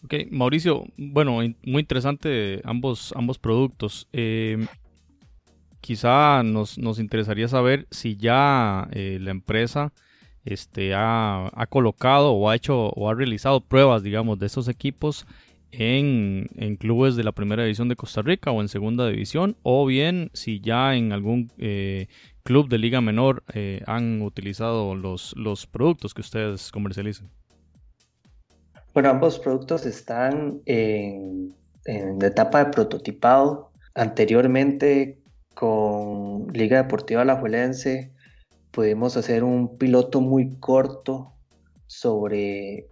[0.04, 4.08] Ok, Mauricio, bueno, muy interesante ambos, ambos productos.
[4.14, 4.66] Eh,
[5.82, 9.92] quizá nos, interesaría saber si ya eh, la empresa
[10.46, 15.26] este, ha, ha, colocado o ha hecho o ha realizado pruebas, digamos, de esos equipos
[15.72, 19.86] en, en, clubes de la primera división de Costa Rica o en segunda división, o
[19.86, 22.08] bien si ya en algún eh,
[22.48, 27.30] club de liga menor eh, han utilizado los, los productos que ustedes comercializan?
[28.94, 33.74] Bueno, ambos productos están en, en etapa de prototipado.
[33.96, 35.20] Anteriormente,
[35.56, 38.14] con Liga Deportiva Alajuelense,
[38.72, 41.34] pudimos hacer un piloto muy corto
[41.86, 42.88] sobre,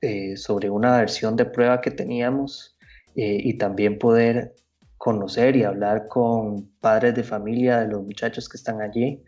[0.00, 2.78] eh, sobre una versión de prueba que teníamos
[3.16, 4.54] eh, y también poder
[5.02, 9.20] conocer y hablar con padres de familia de los muchachos que están allí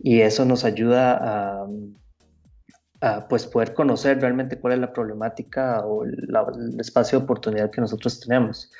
[0.00, 1.68] y eso nos ayuda
[3.00, 7.80] a, pues poder conocer realmente cuál es la problemática o el espacio de oportunidad que
[7.80, 8.72] nosotros tenemos.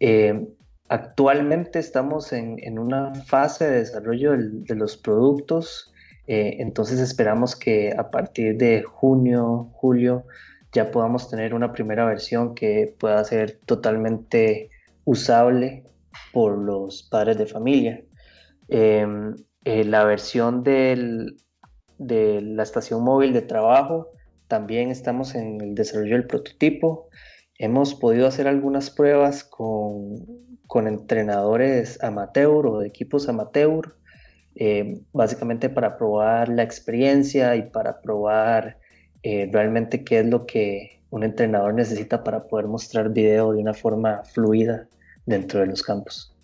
[0.00, 0.48] Eh,
[0.88, 5.92] actualmente estamos en, en, una fase de desarrollo de los productos,
[6.26, 10.24] eh, entonces esperamos que a partir de junio, julio,
[10.72, 14.70] ya podamos tener una primera versión que pueda ser totalmente
[15.08, 15.84] usable
[16.34, 18.04] por los padres de familia.
[18.68, 21.34] Em, eh, la versión de
[21.98, 24.10] la estación móvil de trabajo,
[24.48, 27.08] también estamos en el desarrollo del prototipo.
[27.58, 30.26] Hemos podido hacer algunas pruebas con,
[30.86, 33.96] entrenadores amateur o de equipos amateur,
[34.56, 38.78] eh, básicamente para probar la experiencia y para probar
[39.22, 43.72] eh, realmente qué es lo que un entrenador necesita para poder mostrar video de una
[43.72, 44.86] forma fluida
[45.28, 46.34] dentro de los campos.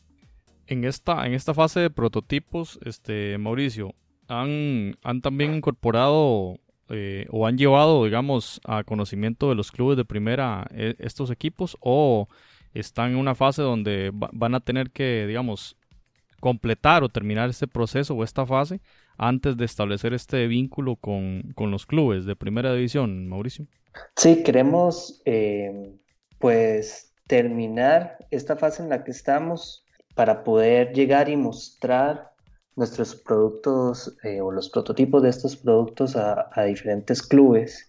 [0.67, 3.95] En esta, en esta fase de prototipos, este, Mauricio,
[4.29, 6.59] ¿han, han también incorporado
[6.91, 11.77] eh, o han llevado, digamos, a conocimiento de los clubes de primera eh, estos equipos
[11.81, 12.29] o
[12.75, 15.77] están en una fase donde van a tener que, digamos,
[16.41, 18.81] completar o terminar este proceso o esta fase
[19.17, 23.67] antes de establecer este vínculo con, con los clubes de primera división, Mauricio?
[24.17, 25.95] Sí, queremos, eh,
[26.39, 32.33] pues, terminar esta fase en la que estamos para poder llegar y mostrar
[32.77, 37.89] nuestros productos eh, o los prototipos de estos productos a, diferentes clubes.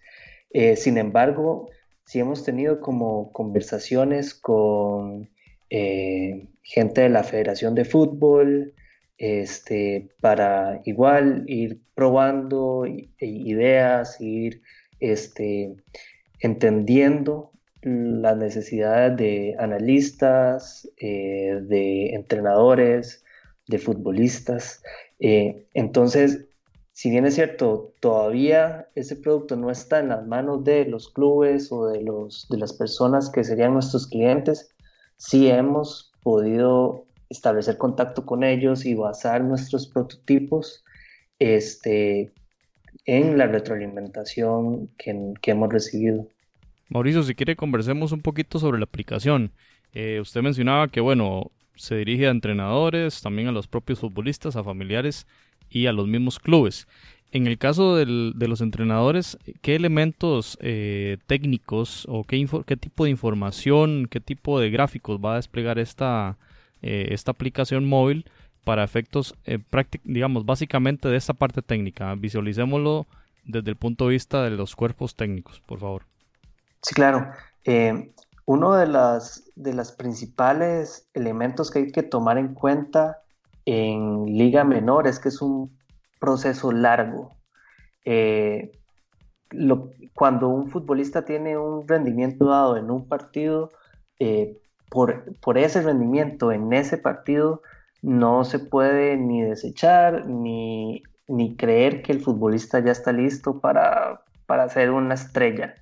[0.52, 1.70] Eh, sin embargo,
[2.06, 5.30] si hemos tenido como conversaciones con
[5.70, 8.74] eh, gente de la Federación de Fútbol,
[9.18, 12.86] este, para igual ir probando
[13.20, 14.62] ideas, ir
[15.00, 15.76] este,
[16.40, 17.52] entendiendo
[17.86, 23.24] las necesidades de analistas, eh, de entrenadores,
[23.68, 24.82] de futbolistas.
[25.20, 26.48] Eh, entonces,
[26.94, 31.72] si bien es cierto, todavía ese producto no está en las manos de los clubes
[31.72, 34.74] o de, los, de las personas que serían nuestros clientes,
[35.18, 40.84] sí hemos podido establecer contacto con ellos y basar nuestros prototipos
[41.38, 42.34] este,
[43.06, 46.28] en la retroalimentación que, que hemos recibido.
[46.96, 49.52] Mauricio, si quiere conversemos un poquito sobre la aplicación.
[49.92, 54.64] Eh, usted mencionaba que, bueno, se dirige a entrenadores, también a los propios futbolistas, a
[54.64, 55.28] familiares
[55.70, 56.88] y a los mismos clubes.
[57.34, 63.10] En el caso de los entrenadores, ¿qué elementos eh, técnicos o qué, qué, tipo de
[63.10, 66.38] información, qué tipo de gráficos va a desplegar esta,
[66.82, 68.24] eh, esta aplicación móvil
[68.64, 69.60] para efectos, eh,
[70.06, 72.16] digamos, básicamente de esta parte técnica?
[72.16, 73.06] Visualicémoslo
[73.44, 76.15] desde el punto de vista de los cuerpos técnicos, por favor.
[76.86, 77.32] Sí, claro.
[77.64, 78.14] Eh,
[78.46, 83.24] uno de las, de principales elementos que hay que tomar en cuenta
[83.66, 85.76] en Liga Menor es que es un
[86.20, 87.32] proceso largo.
[88.06, 88.72] Eh,
[90.14, 93.72] cuando un futbolista tiene un rendimiento dado en un partido,
[94.20, 94.56] eh,
[94.92, 97.64] por, por, ese rendimiento en ese partido
[98.04, 104.22] no se puede ni desechar ni, ni creer que el futbolista ya está listo para,
[104.46, 105.74] para ser una estrella.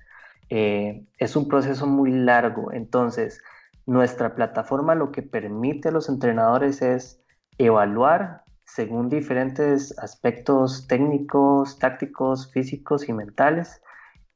[0.50, 3.40] Eh, es un proceso muy largo, entonces
[3.86, 7.20] nuestra plataforma lo que permite a los entrenadores es
[7.58, 13.82] evaluar según diferentes aspectos técnicos, tácticos, físicos y mentales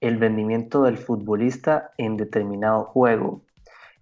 [0.00, 3.42] el rendimiento del futbolista en determinado juego.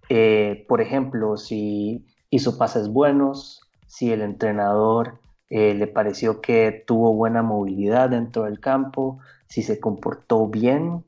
[0.09, 7.13] Eh, por ejemplo, si hizo pases buenos, si el entrenador eh, le pareció que tuvo
[7.13, 11.03] buena movilidad dentro del campo, si se comportó bien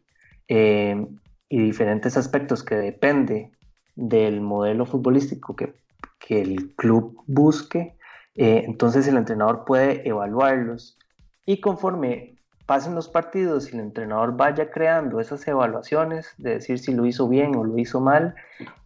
[0.49, 1.07] eh,
[1.47, 3.51] y diferentes aspectos que depende
[3.95, 5.73] del modelo futbolístico que,
[6.19, 7.97] que el club busque,
[8.35, 10.97] eh, entonces el entrenador puede evaluarlos
[11.45, 16.93] y conforme pasen los partidos y el entrenador vaya creando esas evaluaciones de decir si
[16.93, 18.35] lo hizo bien o lo hizo mal,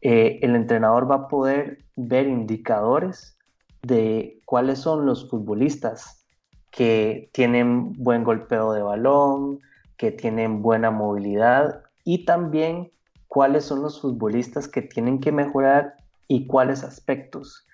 [0.02, 3.38] eh, el entrenador va a poder ver indicadores
[3.82, 6.26] de cuáles son los futbolistas
[6.72, 9.60] que tienen buen golpeo de balón,
[10.04, 12.92] que tienen buena movilidad y también
[13.30, 15.96] cuáles son los futbolistas que tienen que mejorar
[16.28, 17.66] y cuáles aspectos.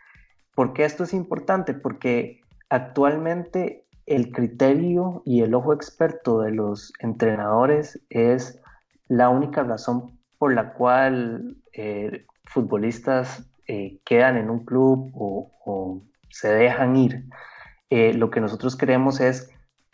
[0.54, 1.74] ¿Por qué esto es importante?
[1.74, 8.62] Porque actualmente el criterio y el ojo experto de los entrenadores es
[9.08, 16.50] la única razón por la cual eh, futbolistas eh, quedan en un club o, se
[16.54, 17.24] dejan ir.
[17.90, 19.50] Eh, lo que nosotros queremos es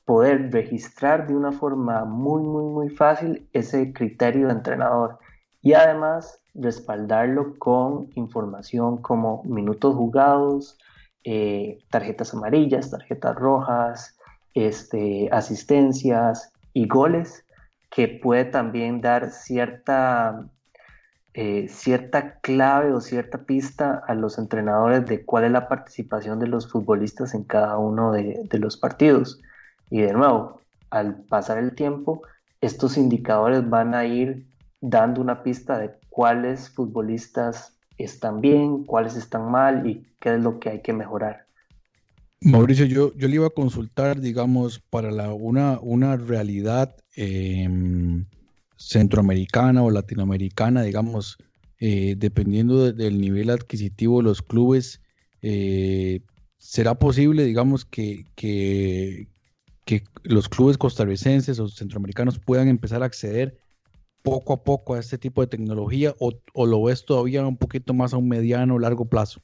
[0.05, 5.17] poder registrar de una forma muy, muy, muy fácil ese criterio de entrenador
[5.61, 10.77] y además respaldarlo con información como minutos jugados,
[11.23, 14.17] eh, tarjetas amarillas, tarjetas rojas,
[14.53, 17.45] este, asistencias y goles,
[17.89, 20.47] que puede también dar cierta,
[21.33, 26.47] eh, cierta clave o cierta pista a los entrenadores de cuál es la participación de
[26.47, 29.41] los futbolistas en cada uno de los partidos.
[29.89, 32.21] Y de nuevo, al pasar el tiempo,
[32.61, 34.45] estos indicadores van a ir
[34.81, 40.59] dando una pista de cuáles futbolistas están bien, cuáles están mal y qué es lo
[40.59, 41.45] que hay que mejorar.
[42.41, 48.25] Mauricio, yo, yo le iba a consultar, digamos, para la, una, una realidad em,
[48.77, 51.37] centroamericana o latinoamericana, digamos,
[51.79, 55.01] eh, dependiendo del nivel adquisitivo de los clubes,
[55.41, 56.21] eh,
[56.57, 59.27] ¿será posible, digamos, que, que,
[59.85, 63.57] que los clubes costarricenses o centroamericanos puedan empezar a acceder
[64.23, 68.13] poco a poco a este tipo de tecnología o, lo ves todavía un poquito más
[68.13, 69.39] a un mediano o largo plazo?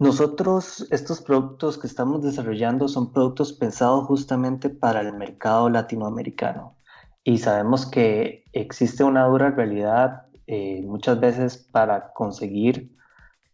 [0.00, 6.76] Nosotros, estos productos que estamos desarrollando son productos pensados justamente para el mercado latinoamericano
[7.22, 12.96] y sabemos que existe una dura realidad eh, muchas veces para conseguir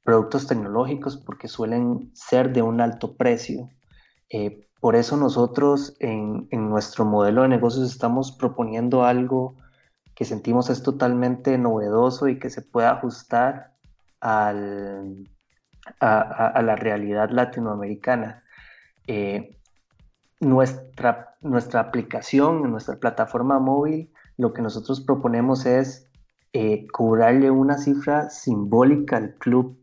[0.04, 3.68] productos tecnológicos porque suelen ser de un alto precio.
[4.30, 9.56] Eh, por eso nosotros en, nuestro modelo de negocios estamos proponiendo algo
[10.14, 13.72] que sentimos es totalmente novedoso y que se pueda ajustar
[14.20, 15.28] al,
[15.98, 18.44] a, la realidad latinoamericana.
[19.08, 19.58] Eh,
[20.38, 26.08] nuestra, nuestra aplicación, nuestra plataforma móvil, lo que nosotros proponemos es
[26.52, 29.76] eh, cobrarle una cifra simbólica al club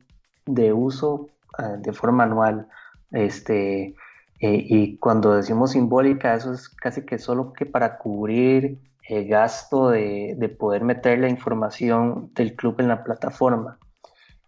[0.46, 1.28] de uso
[1.58, 2.70] ah, de forma anual.
[3.12, 3.96] Este,
[4.44, 8.78] eh, y cuando decimos simbólica, eso es casi que solo que para cubrir
[9.08, 13.80] el gasto de, de poder meter la información del club en la plataforma.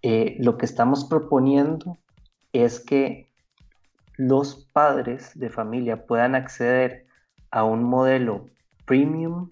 [0.02, 1.98] Eh, lo que estamos proponiendo
[2.52, 3.30] es que
[4.18, 7.08] los padres de familia puedan acceder
[7.50, 8.48] a un modelo
[8.86, 9.52] premium,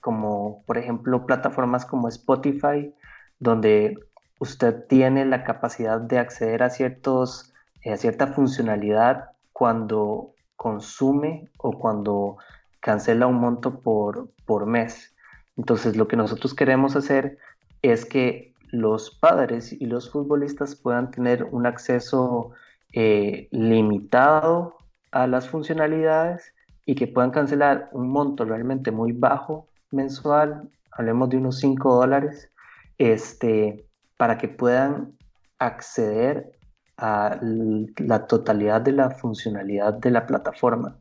[0.00, 2.92] como por ejemplo plataformas como Spotify,
[3.38, 3.96] donde
[4.40, 7.52] usted tiene la capacidad de acceder a, ciertos,
[7.84, 12.36] eh, a cierta funcionalidad cuando consume o cuando
[12.80, 15.14] cancela un monto por, por mes.
[15.56, 17.38] Entonces lo que nosotros queremos hacer
[17.80, 22.50] es que los padres y los futbolistas puedan tener un acceso
[22.92, 24.76] eh, limitado
[25.12, 26.52] a las funcionalidades
[26.84, 32.50] y que puedan cancelar un monto realmente muy bajo mensual, hablemos de unos 5 dólares,
[32.98, 33.86] este,
[34.16, 35.12] para que puedan
[35.58, 36.58] acceder
[36.96, 40.98] a la totalidad de la funcionalidad de la plataforma.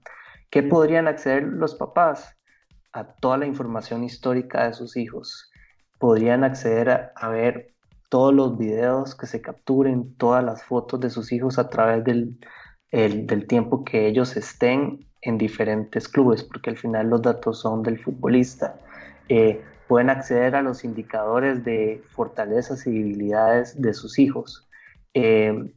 [0.50, 2.36] ¿Qué podrían acceder los papás?
[2.92, 5.52] A toda la información histórica de sus hijos.
[5.98, 7.74] Podrían acceder a, ver
[8.10, 12.38] todos los videos que se capturen, todas las fotos de sus hijos a través del,
[12.92, 18.00] del tiempo que ellos estén en diferentes clubes, porque al final los datos son del
[18.00, 18.76] futbolista.
[19.30, 24.68] Eh, pueden acceder a los indicadores de fortalezas y debilidades de sus hijos.
[25.14, 25.72] Eh,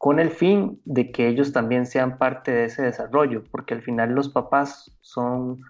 [0.00, 4.14] con el fin de que ellos también sean parte de ese desarrollo, porque al final
[4.14, 5.60] los papás son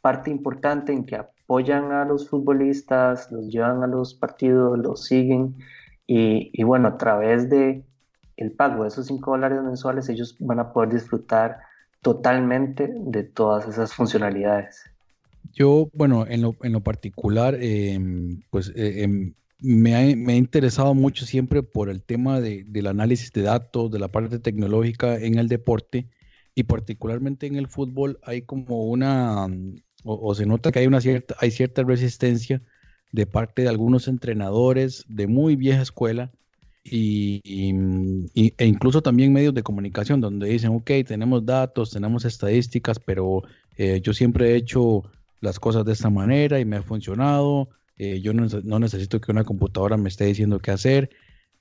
[0.00, 5.56] parte importante en que apoyan a los futbolistas, los llevan a los partidos, los siguen
[6.06, 7.82] y, bueno, a través de
[8.36, 11.58] el pago de esos 5 dólares mensuales ellos van a poder disfrutar
[12.00, 14.84] totalmente de todas esas funcionalidades.
[15.52, 20.36] Yo, bueno, en lo, en lo particular, em, pues eh, em, me ha, me ha,
[20.36, 25.16] interesado mucho siempre por el tema de, del análisis de datos, de la parte tecnológica
[25.16, 26.08] en el deporte
[26.54, 29.46] y particularmente en el fútbol hay como una,
[30.04, 32.62] o, se nota que hay una cierta, hay cierta resistencia
[33.12, 36.30] de parte de algunos entrenadores de muy vieja escuela
[36.82, 37.40] y,
[38.34, 43.42] e incluso también medios de comunicación donde dicen, ok, tenemos datos, tenemos estadísticas, pero
[43.76, 45.02] eh, yo siempre he hecho
[45.40, 47.68] las cosas de esta manera y me ha funcionado
[48.02, 51.10] eh, yo no, necesito que una computadora me esté diciendo qué hacer,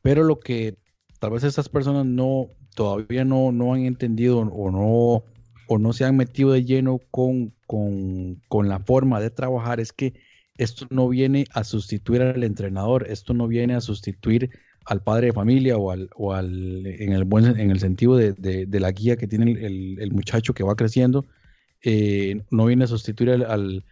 [0.02, 0.78] pero lo que
[1.20, 5.26] tal vez estas personas no todavía no, no han entendido o no,
[5.68, 10.14] o no se han metido de lleno con, con, la forma de trabajar es que
[10.58, 14.50] esto no viene a sustituir al entrenador, esto no viene a sustituir
[14.86, 18.32] al padre de familia o al, o al en el buen en el sentido de,
[18.32, 21.26] de, la guía que tiene el, el, muchacho que va creciendo,
[21.84, 23.84] eh, no viene a sustituir al,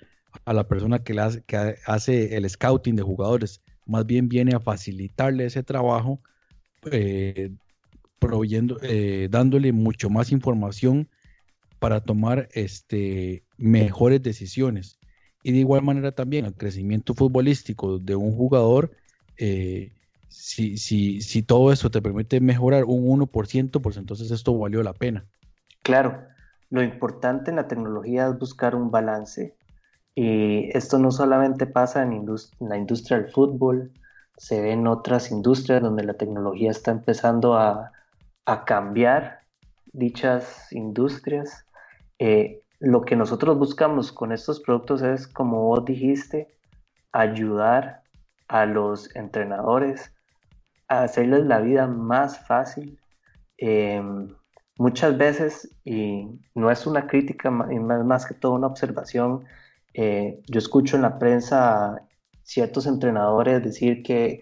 [0.46, 5.64] a la persona que, hace, el scouting de jugadores, más bien viene a facilitarle ese
[5.64, 6.20] trabajo,
[6.92, 7.52] eh,
[8.20, 11.10] proveyendo, eh, dándole mucho más información
[11.80, 15.00] para tomar este, mejores decisiones.
[15.44, 18.92] Y de igual manera también el crecimiento futbolístico de un jugador,
[19.38, 19.92] eh,
[20.30, 25.26] si todo eso te permite mejorar un 1%, pues entonces esto valió la pena.
[25.84, 26.28] Claro,
[26.70, 29.56] lo importante en la tecnología es buscar un balance
[30.20, 32.26] y esto no solamente pasa en,
[32.60, 33.92] la industria del fútbol,
[34.36, 37.92] se ve en otras industrias donde la tecnología está empezando a,
[38.66, 39.42] cambiar
[39.94, 41.68] dichas industrias.
[42.18, 46.48] Eh, lo que nosotros buscamos con estos productos es, como vos dijiste,
[47.12, 48.02] ayudar
[48.48, 50.12] a los entrenadores
[50.88, 53.00] a hacerles la vida más fácil.
[53.60, 54.02] Eh,
[54.80, 59.46] muchas veces, y no es una crítica, es más que todo una observación,
[59.98, 62.04] eh, yo escucho en la prensa
[62.44, 64.42] ciertos entrenadores decir que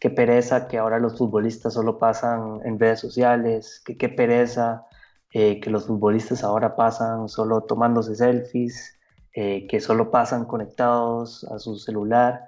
[0.00, 4.86] qué pereza que ahora los futbolistas solo pasan en redes sociales, que qué pereza
[5.32, 8.98] eh, que los futbolistas ahora pasan solo tomándose selfies,
[9.34, 12.46] eh, que solo pasan conectados a su celular.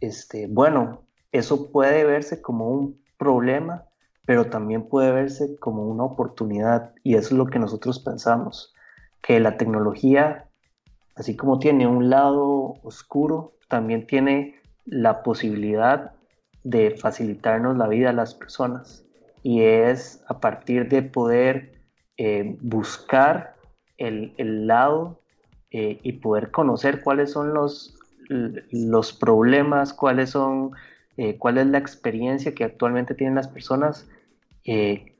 [0.00, 3.84] Este, bueno, eso puede verse como un problema,
[4.24, 8.74] pero también puede verse como una oportunidad y eso es lo que nosotros pensamos,
[9.20, 10.49] que la tecnología
[11.16, 16.12] así como tiene un lado oscuro, también tiene la posibilidad
[16.64, 19.04] de facilitarnos la vida a las personas.
[19.42, 21.80] Y es a partir de poder
[22.18, 23.54] eh, buscar
[23.96, 24.34] el,
[24.66, 25.20] lado
[25.70, 27.98] eh, y poder conocer cuáles son los,
[28.28, 30.72] los problemas, cuáles son,
[31.16, 34.06] eh, cuál es la experiencia que actualmente tienen las personas.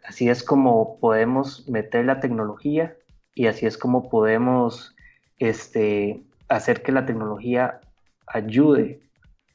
[0.04, 2.94] así es como podemos meter la tecnología
[3.34, 4.94] y así es como podemos
[5.40, 7.80] este, hacer que la tecnología
[8.28, 9.00] ayude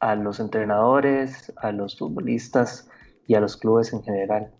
[0.01, 2.89] a los entrenadores, a los futbolistas
[3.27, 4.51] y a los clubes en general.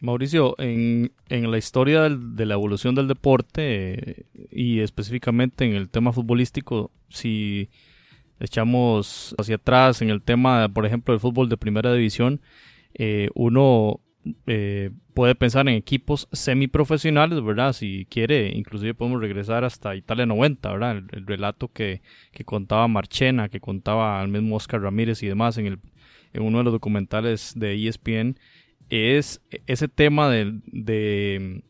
[0.00, 5.74] Mauricio, en, en la historia del- de la evolución del deporte eh, y específicamente en
[5.74, 7.68] el tema futbolístico, si
[8.40, 12.40] echamos hacia atrás en el tema, por ejemplo, del fútbol de primera división,
[12.94, 14.00] eh, uno
[14.46, 17.72] eh, puede pensar en equipos semiprofesionales, ¿verdad?
[17.72, 20.98] Si quiere, inclusive podemos regresar hasta Italia 90, ¿verdad?
[20.98, 22.02] El, el relato que,
[22.32, 25.78] que contaba Marchena, que contaba al mismo Oscar Ramírez y demás en, el,
[26.32, 28.38] en uno de los documentales de ESPN,
[28.90, 31.62] es ese tema de, de,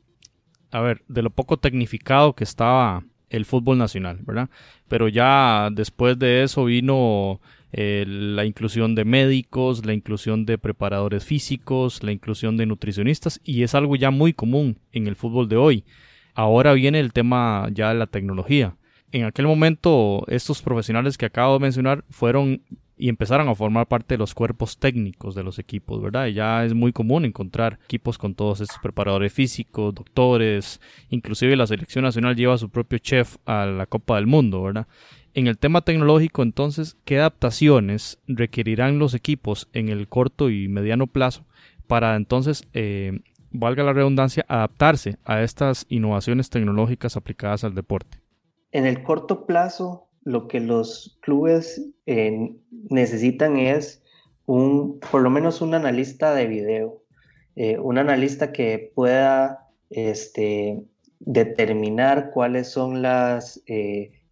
[0.71, 4.51] a ver, de lo poco tecnificado que estaba el fútbol nacional, ¿verdad?
[4.89, 7.41] Pero ya después de eso vino
[7.73, 13.63] eh, la inclusión de médicos, la inclusión de preparadores físicos, la inclusión de nutricionistas y
[13.63, 15.85] es algo ya muy común en el fútbol de hoy.
[16.35, 18.77] Ahora viene el tema ya de la tecnología.
[19.13, 22.63] En aquel momento estos profesionales que acabo de mencionar fueron
[23.01, 26.27] y empezaron a formar parte de los cuerpos técnicos de los equipos, ¿verdad?
[26.27, 31.67] Y ya es muy común encontrar equipos con todos estos preparadores físicos, doctores, inclusive la
[31.67, 34.87] selección nacional lleva a su propio chef a la Copa del Mundo, ¿verdad?
[35.33, 41.07] En el tema tecnológico, entonces, ¿qué adaptaciones requerirán los equipos en el corto y mediano
[41.07, 41.45] plazo
[41.87, 43.21] para entonces, eh,
[43.53, 48.19] valga la redundancia, adaptarse a estas innovaciones tecnológicas aplicadas al deporte?
[48.73, 52.53] En el corto plazo, lo que los clubes eh,
[52.89, 54.03] necesitan es
[54.47, 57.03] un, por lo menos un analista de video,
[57.55, 60.83] eh, un analista que pueda este,
[61.21, 63.63] determinar cuáles son las,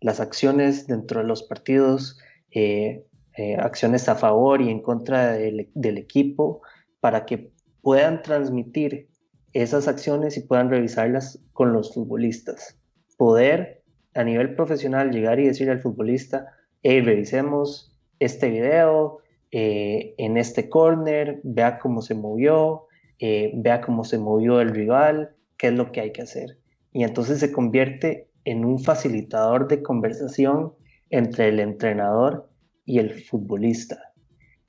[0.01, 2.19] las acciones dentro de los partidos,
[2.53, 3.05] eh,
[3.37, 6.63] eh, acciones a favor y en contra del, equipo,
[7.01, 9.09] para que puedan transmitir
[9.53, 12.77] esas acciones y puedan revisarlas con los futbolistas.
[13.17, 13.83] Poder
[14.15, 16.47] a nivel profesional llegar y decirle al futbolista,
[16.83, 19.19] hey, revisemos este video,
[19.51, 22.87] eh, en este corner, vea cómo se movió,
[23.21, 26.59] vea cómo se movió el rival, qué es lo que hay que hacer.
[26.93, 30.73] Y entonces se convierte en un facilitador de conversación
[31.11, 32.51] entre el entrenador
[32.87, 34.13] y el futbolista,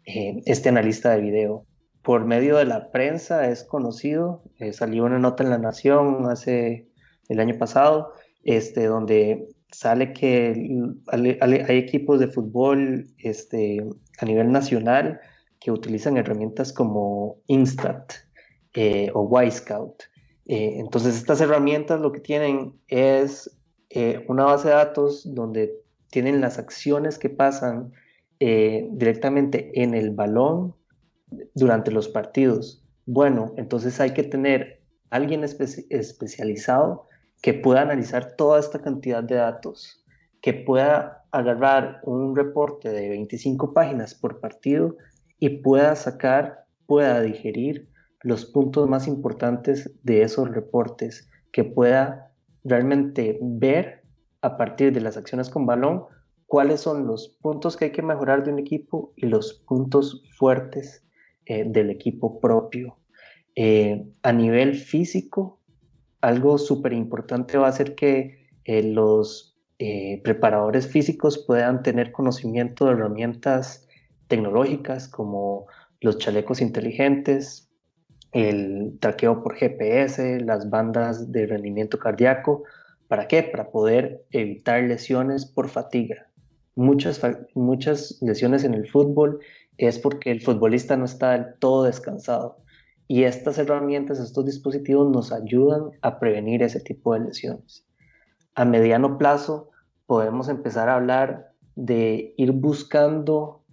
[0.05, 1.65] eh, este analista de video.
[2.01, 6.89] Por medio de la prensa es conocido, eh, salió una nota en La Nación hace
[7.30, 8.11] el año pasado,
[8.43, 10.71] este, donde sale que
[11.13, 13.77] hay equipos de fútbol este,
[14.19, 15.21] a nivel nacional
[15.59, 18.11] que utilizan herramientas como Instat
[18.73, 20.03] eh, o Y-Scout.
[20.47, 23.59] Eh, entonces estas herramientas lo que tienen es
[23.89, 27.91] eh, una base de datos donde tienen las acciones que pasan
[28.39, 30.75] eh, directamente en el balón
[31.53, 32.83] durante los partidos.
[33.05, 34.79] Bueno, entonces hay que tener
[35.09, 37.07] alguien espe especializado
[37.41, 40.05] que pueda analizar toda esta cantidad de datos,
[40.41, 44.97] que pueda agarrar un reporte de 25 páginas por partido
[45.39, 47.87] y pueda sacar, pueda digerir
[48.21, 52.28] los puntos más importantes de esos reportes, que pueda
[52.64, 54.03] realmente ver
[54.41, 56.05] a partir de las acciones con balón
[56.45, 61.05] cuáles son los puntos que hay que mejorar de un equipo y los puntos fuertes
[61.45, 62.97] eh, del equipo propio.
[63.55, 65.62] Eh, a nivel físico,
[66.22, 69.55] algo súper importante va a ser que eh, los
[70.24, 73.88] preparadores físicos puedan tener conocimiento de herramientas
[74.28, 75.68] tecnológicas como
[76.01, 77.68] los chalecos inteligentes,
[78.32, 82.63] el traqueo por GPS, las bandas de rendimiento cardíaco.
[83.07, 83.43] ¿Para qué?
[83.43, 86.27] Para poder evitar lesiones por fatiga.
[86.75, 87.21] Muchas,
[87.55, 89.39] muchas lesiones en el fútbol
[89.77, 92.57] es porque el futbolista no está del todo descansado.
[93.07, 97.86] Y estas herramientas, estos dispositivos nos ayudan a prevenir ese tipo de lesiones.
[98.53, 99.71] A mediano plazo
[100.05, 103.63] podemos empezar a hablar de ir buscando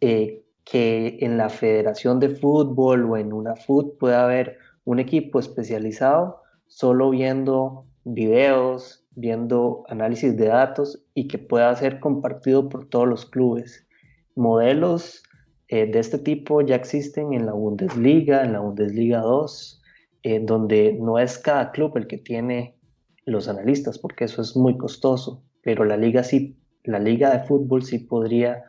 [0.00, 5.38] eh, que en la Federación de Fútbol o en una FUT pueda haber un equipo
[5.38, 13.08] especializado solo viendo videos, viendo análisis de datos y que pueda ser compartido por todos
[13.08, 13.86] los clubes.
[14.34, 15.22] Modelos
[15.68, 19.82] eh, de este tipo ya existen en la Bundesliga, en la Bundesliga 2,
[20.22, 22.76] eh, donde no es cada club el que tiene
[23.24, 27.82] los analistas, porque eso es muy costoso, pero la liga sí, la liga de fútbol
[27.82, 28.64] sí podría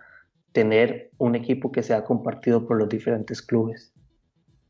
[0.56, 3.94] tener un equipo que sea compartido por los diferentes clubes.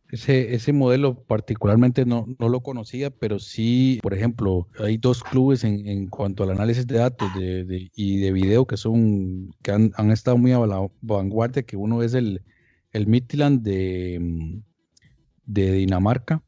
[0.10, 5.64] Ese, ese modelo particularmente no, no, lo conocía, pero sí, por ejemplo, hay dos clubes
[5.64, 9.72] en, en cuanto al análisis de datos de, de, y de video que son que
[9.72, 12.42] han, han, estado muy a la vanguardia, que uno es el,
[12.92, 13.06] el
[13.62, 14.62] de,
[15.46, 16.42] de Dinamarca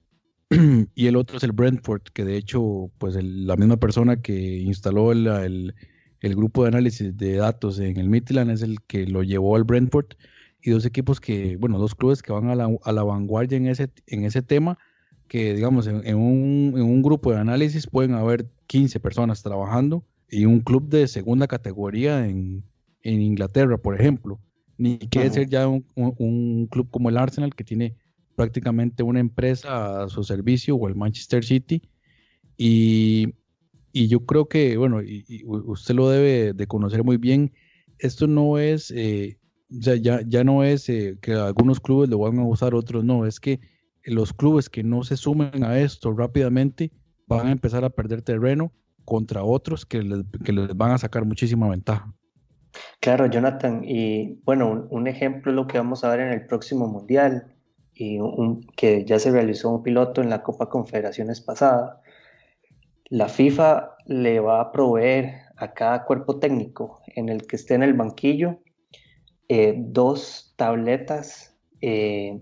[0.96, 5.12] y el otro es el Brentford, que de hecho, pues la misma persona que instaló
[5.12, 5.76] el,
[6.22, 9.64] el, grupo de análisis de datos en el Midland es el que lo llevó al
[9.64, 10.16] Brentford
[10.62, 13.68] y dos equipos que, bueno, dos clubes que van a la, a la vanguardia en
[13.68, 14.78] ese, en ese tema,
[15.28, 20.04] que digamos, en, en, un, en un grupo de análisis pueden haber 15 personas trabajando
[20.30, 22.64] y un club de segunda categoría en,
[23.04, 24.40] en Inglaterra, por ejemplo.
[24.78, 27.96] Ni quiere ser ya un, un, un, club como el Arsenal, que tiene
[28.36, 31.82] prácticamente una empresa a su servicio, o el Manchester City.
[32.58, 33.34] Y,
[33.98, 37.54] y yo creo que, bueno, y, usted lo debe de conocer muy bien,
[37.98, 39.40] esto no es, eh,
[39.76, 43.04] o sea, ya, ya no es eh, que algunos clubes lo van a usar, otros
[43.04, 43.60] no, es que
[44.04, 46.92] los clubes que no se sumen a esto rápidamente
[47.26, 48.72] van a empezar a perder terreno
[49.04, 52.14] contra otros que les, que les van a sacar muchísima ventaja.
[53.00, 56.46] Claro, Jonathan, y bueno, un, un, ejemplo es lo que vamos a ver en el
[56.46, 57.58] próximo Mundial,
[57.96, 62.02] y un, que ya se realizó un piloto en la Copa Confederaciones pasada.
[63.10, 67.84] La FIFA le va a proveer a cada cuerpo técnico en el que esté en
[67.84, 68.60] el banquillo
[69.50, 72.38] eh, dos tabletas eh,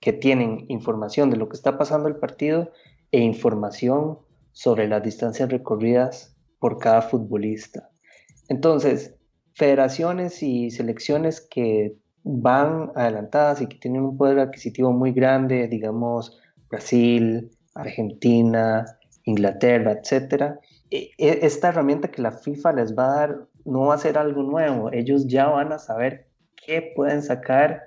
[0.00, 2.70] que tienen información de lo que está pasando el partido
[3.12, 4.18] e información
[4.52, 7.90] sobre las distancias recorridas por cada futbolista.
[8.48, 9.16] Entonces,
[9.54, 16.38] federaciones y selecciones que van adelantadas y que tienen un poder adquisitivo muy grande, digamos
[16.68, 18.84] Brasil, Argentina,
[19.24, 20.60] Inglaterra, etcétera,
[20.90, 24.18] e, e, esta herramienta que la FIFA les va a dar no va a ser
[24.18, 24.92] algo nuevo.
[24.92, 27.82] Ellos ya van a saber qué pueden sacar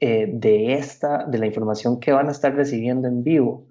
[0.00, 3.66] eh, de esta, de la información que van a estar recibiendo en vivo.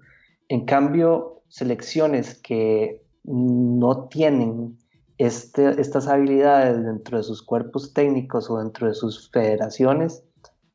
[0.48, 4.78] En cambio, selecciones que no tienen
[5.18, 10.24] este, estas habilidades dentro de sus cuerpos técnicos o dentro de sus federaciones,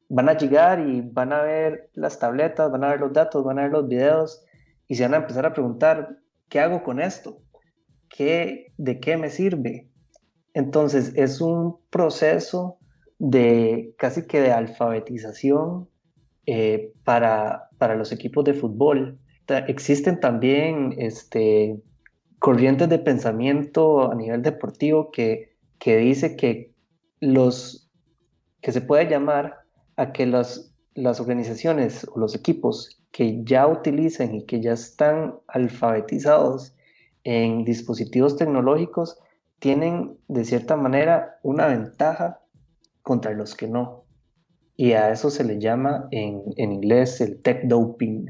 [0.09, 3.59] van a llegar y van a ver las tabletas, van a ver los datos, van
[3.59, 4.45] a ver los videos
[4.87, 6.17] y se van a empezar a preguntar,
[6.49, 7.41] ¿qué hago con esto?
[8.09, 9.89] ¿Qué, ¿De qué me sirve?
[10.53, 12.79] Entonces es un proceso
[13.19, 15.89] de casi que de alfabetización
[16.45, 19.19] eh, para, para los equipos de fútbol.
[19.67, 21.81] Existen también este,
[22.39, 26.73] corrientes de pensamiento a nivel deportivo que, que dice que
[27.19, 27.89] los
[28.61, 29.57] que se puede llamar
[29.95, 35.39] a que las, las organizaciones o los equipos que ya utilizan y que ya están
[35.47, 36.75] alfabetizados
[37.23, 39.19] en dispositivos tecnológicos
[39.57, 42.41] tienen de cierta manera una ventaja
[43.01, 44.03] contra los que no.
[44.75, 48.27] Y a eso se le llama en, en inglés el tech doping.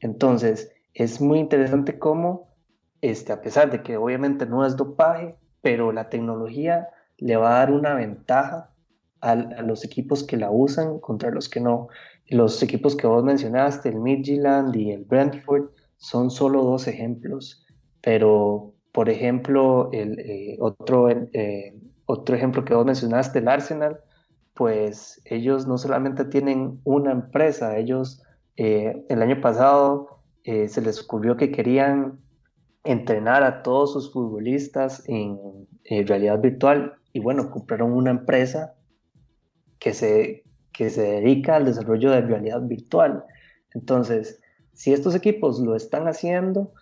[0.00, 2.48] Entonces, es muy interesante cómo
[3.02, 7.58] este, a pesar de que obviamente no es dopaje, pero la tecnología le va a
[7.58, 8.72] dar una ventaja
[9.20, 11.90] a, a, los equipos que la usan contra los que no.
[12.28, 17.64] Los equipos que vos mencionaste, el Midtjylland y el Brentford, son solo dos ejemplos,
[18.00, 24.00] pero por ejemplo, el, eh, otro, eh, otro ejemplo que vos mencionaste, el Arsenal,
[24.54, 28.22] pues ellos no solamente tienen una empresa, ellos
[28.56, 32.20] eh, el año pasado se les ocurrió que querían
[32.84, 35.36] entrenar a todos sus futbolistas en,
[35.82, 38.76] en, realidad virtual y bueno, compraron una empresa
[39.80, 40.45] que se,
[40.76, 43.24] que se dedica al desarrollo de realidad virtual.
[43.72, 44.42] Entonces,
[44.74, 46.74] si estos equipos lo están haciendo,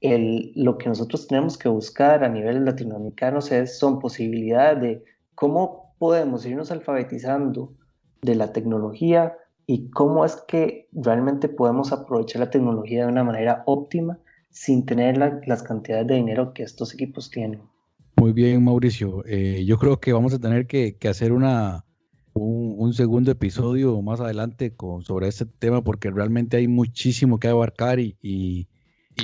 [0.00, 5.04] el, lo que nosotros tenemos que buscar a nivel latinoamericano es, son posibilidades de
[5.36, 7.72] cómo podemos irnos alfabetizando
[8.20, 13.62] de la tecnología y cómo es que realmente podemos aprovechar la tecnología de una manera
[13.66, 14.18] óptima
[14.50, 17.60] sin tener la, las cantidades de dinero que estos equipos tienen.
[18.16, 19.22] Muy bien, Mauricio.
[19.26, 21.85] Eh, yo creo que vamos a tener que hacer una,
[22.40, 27.48] un, un, segundo episodio más adelante con, sobre este tema porque realmente hay muchísimo que
[27.48, 28.68] abarcar y, y,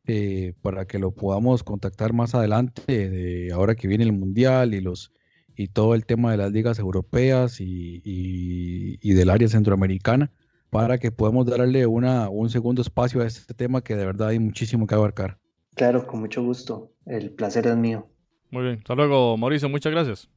[0.05, 4.79] eh, para que lo podamos contactar más adelante, de ahora que viene el Mundial y
[4.79, 5.11] los
[5.57, 10.31] y todo el tema de las ligas europeas y, y, y del área centroamericana,
[10.69, 14.39] para que podamos darle una, un segundo espacio a este tema que de verdad hay
[14.39, 15.39] muchísimo que abarcar.
[15.75, 16.93] Claro, con mucho gusto.
[17.05, 18.07] El placer es mío.
[18.49, 18.77] Muy bien.
[18.77, 19.67] Hasta luego, Mauricio.
[19.67, 20.29] Muchas gracias.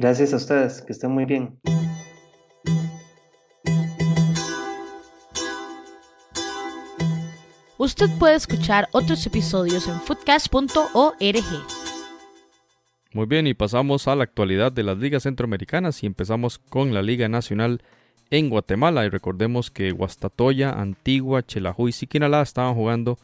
[0.00, 0.80] Gracias a ustedes.
[0.82, 1.58] Que estén muy bien.
[7.78, 11.44] Usted puede escuchar otros episodios en foodcast.org.
[13.12, 17.02] Muy bien, y pasamos a la actualidad de las ligas centroamericanas y empezamos con la
[17.02, 17.82] Liga Nacional
[18.30, 19.04] en Guatemala.
[19.04, 23.18] Y recordemos que Guastatoya, Antigua, Chelajú y Siquinalá estaban jugando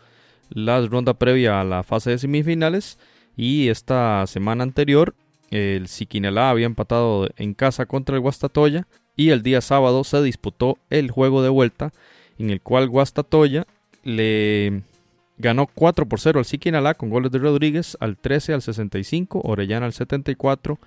[0.51, 2.99] la ronda previa a la fase de semifinales.
[3.37, 5.15] Y esta semana anterior,
[5.55, 8.87] el Siquinalá había empatado en casa contra el Guastatoya.
[9.17, 11.93] Y el día sábado se disputó el juego de vuelta,
[12.39, 13.65] en el cual Guastatoya
[14.03, 14.83] le
[15.39, 19.87] ganó 4 por 0 al Siquinalá con goles de Rodríguez al 13 al 65, Orellana
[19.87, 20.79] al 74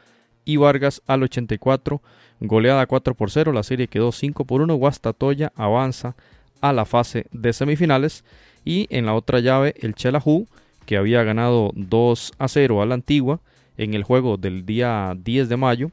[0.43, 2.01] y Vargas al 84.
[2.41, 4.76] Goleada 4 por 0, la serie quedó 5 por 1.
[4.76, 6.15] Guastatoya avanza
[6.59, 8.26] a la fase de semifinales.
[8.65, 10.47] Y en la otra llave, el Chelajú,
[10.86, 13.39] que había ganado 2 a 0 a la Antigua
[13.78, 15.92] en el juego del día 10 de mayo.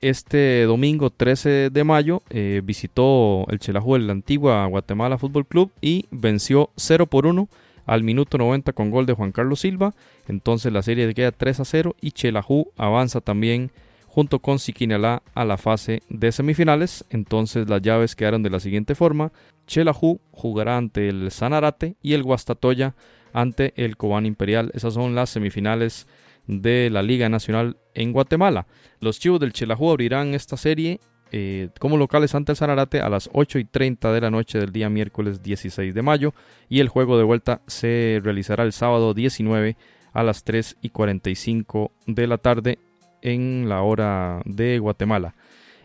[0.00, 6.06] Este domingo 13 de mayo eh, visitó el Chelajú el Antigua Guatemala Fútbol Club y
[6.10, 7.48] venció 0 por 1
[7.86, 9.94] al minuto 90 con gol de Juan Carlos Silva.
[10.26, 13.70] Entonces la serie queda 3 a 0 y Chelajú avanza también
[14.06, 17.04] junto con Siquinalá a la fase de semifinales.
[17.10, 19.32] Entonces las llaves quedaron de la siguiente forma.
[19.66, 22.94] Chelajú jugará ante el Sanarate y el Guastatoya
[23.32, 24.70] ante el Cobán Imperial.
[24.74, 26.06] Esas son las semifinales
[26.46, 28.66] de la Liga Nacional en Guatemala.
[29.00, 31.00] Los Chivos del Chelajú abrirán esta serie
[31.34, 34.70] eh, como locales ante el Sanarate a las 8 y 30 de la noche del
[34.70, 36.34] día miércoles 16 de mayo
[36.68, 39.76] y el juego de vuelta se realizará el sábado 19
[40.12, 42.78] a las 3 y 45 de la tarde
[43.22, 45.34] en la hora de Guatemala.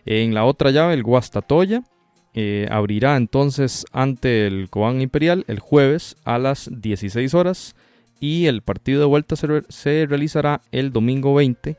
[0.05, 1.83] En la otra llave, el Guastatoya
[2.33, 7.75] eh, abrirá entonces ante el Cobán Imperial el jueves a las 16 horas
[8.19, 11.77] y el partido de vuelta se, realizará el domingo 20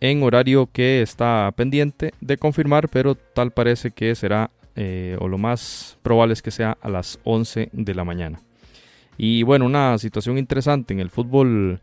[0.00, 5.38] en horario que está pendiente de confirmar, pero tal parece que será, eh, o lo
[5.38, 8.40] más probable es que sea a las 11 de la mañana.
[9.16, 11.80] Y bueno, una situación interesante en el fútbol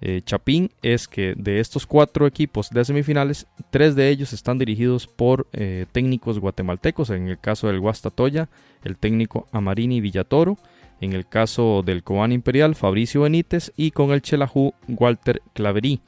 [0.00, 5.08] eh, chapín es que de estos cuatro equipos de semifinales, tres de ellos están dirigidos
[5.08, 7.10] por eh, técnicos guatemaltecos.
[7.10, 8.48] En el caso del Guastatoya,
[8.84, 10.56] el técnico Amarini Villatoro.
[11.00, 13.72] En el caso del Cobán Imperial, Fabricio Benítez.
[13.76, 16.00] Y con el Chelajú, Walter Claverí.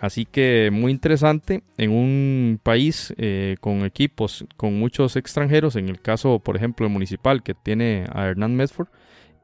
[0.00, 5.98] Así que muy interesante en un país eh, con equipos con muchos extranjeros, en el
[5.98, 8.88] caso por ejemplo el municipal que tiene a Hernán Medford,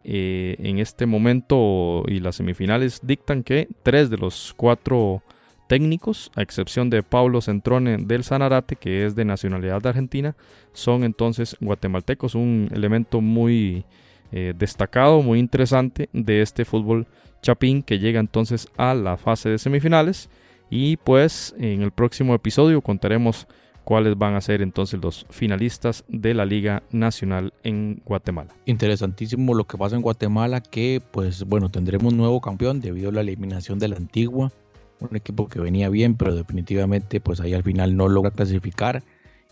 [0.04, 5.22] eh, en este momento y las semifinales dictan que tres de los cuatro
[5.66, 10.36] técnicos, a excepción de Pablo Centrone del Sanarate, que es de nacionalidad argentina,
[10.72, 13.84] son entonces guatemaltecos, un elemento muy
[14.32, 17.06] eh, destacado, muy interesante de este fútbol
[17.42, 20.28] chapín que llega entonces a la fase de semifinales
[20.70, 23.46] y pues en el próximo episodio contaremos
[23.84, 28.54] cuáles van a ser entonces los finalistas de la Liga Nacional en Guatemala.
[28.66, 33.22] Interesantísimo lo que pasa en Guatemala, que pues bueno, tendremos nuevo campeón debido a la
[33.22, 34.52] eliminación de la antigua,
[35.00, 39.02] un equipo que venía bien, pero definitivamente pues ahí al final no logra clasificar.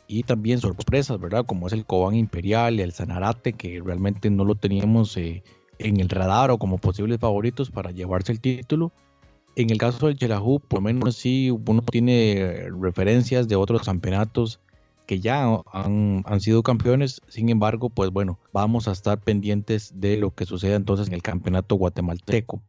[0.08, 1.46] Y también sorpresas, ¿verdad?
[1.46, 5.44] Como es el Cobán Imperial el Sanarate, que realmente no lo teníamos eh,
[5.78, 8.90] en el radar o como posibles favoritos para llevarse el título
[9.58, 14.60] en el caso del Chelajú, por lo menos sí uno tiene referencias de otros campeonatos
[15.04, 17.20] que ya han, sido campeones.
[17.26, 21.22] Sin embargo, pues bueno, vamos a estar pendientes de lo que suceda entonces en el
[21.22, 22.62] campeonato guatemalteco.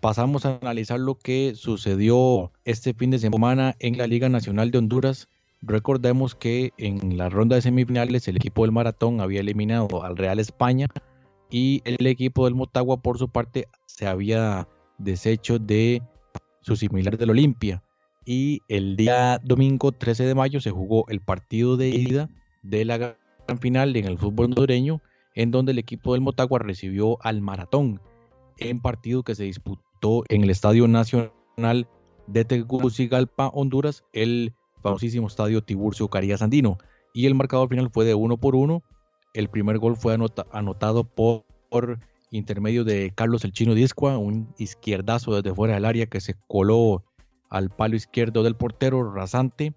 [0.00, 4.78] Pasamos a analizar lo que sucedió este fin de semana en la Liga Nacional de
[4.78, 5.28] Honduras.
[5.66, 10.38] Recordemos que en la ronda de semifinales el equipo del Maratón había eliminado al Real
[10.38, 10.88] España
[11.50, 16.02] y el equipo del Motagua por su parte se había deshecho de
[16.60, 17.82] su similar del Olimpia.
[18.26, 22.28] Y el día domingo 13 de mayo se jugó el partido de ida
[22.62, 25.00] de la gran final en el fútbol hondureño,
[25.34, 28.00] en donde el equipo del Motagua recibió al Maratón,
[28.58, 31.88] en partido que se disputó en el Estadio Nacional
[32.26, 34.54] de Tegucigalpa, Honduras, el
[34.84, 36.78] famosísimo estadio Tiburcio Carías Andino.
[37.14, 38.82] Y el marcador final fue de uno por uno.
[39.32, 40.14] El primer gol fue
[40.52, 41.44] anotado por
[42.30, 47.02] intermedio de Carlos el Chino Discua, un izquierdazo desde fuera del área que se coló
[47.48, 49.74] al palo izquierdo del portero rasante.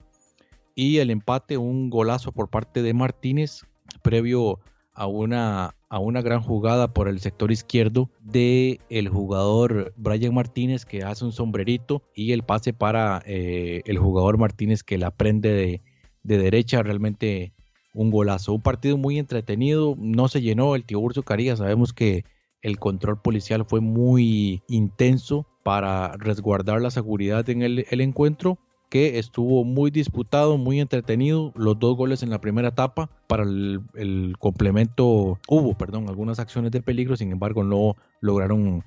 [0.75, 3.61] Y el empate, un golazo por parte de Martínez,
[4.03, 4.59] previo
[4.97, 10.85] a una, a una gran jugada por el sector izquierdo de el jugador Brian Martínez
[10.85, 15.53] que hace un sombrerito y el pase para eh, el jugador Martínez que la prende
[15.53, 15.81] de,
[16.23, 16.81] de derecha.
[16.81, 17.53] Realmente
[17.93, 18.53] un golazo.
[18.53, 22.25] Un partido muy entretenido, no se llenó el Tiburcio Carías, sabemos que
[22.63, 28.57] el control policial fue muy intenso para resguardar la seguridad en el, el encuentro
[28.89, 34.35] que estuvo muy disputado, muy entretenido, los dos goles en la primera etapa, para el,
[34.39, 38.83] complemento hubo, perdón, algunas acciones de peligro, sin embargo no lograron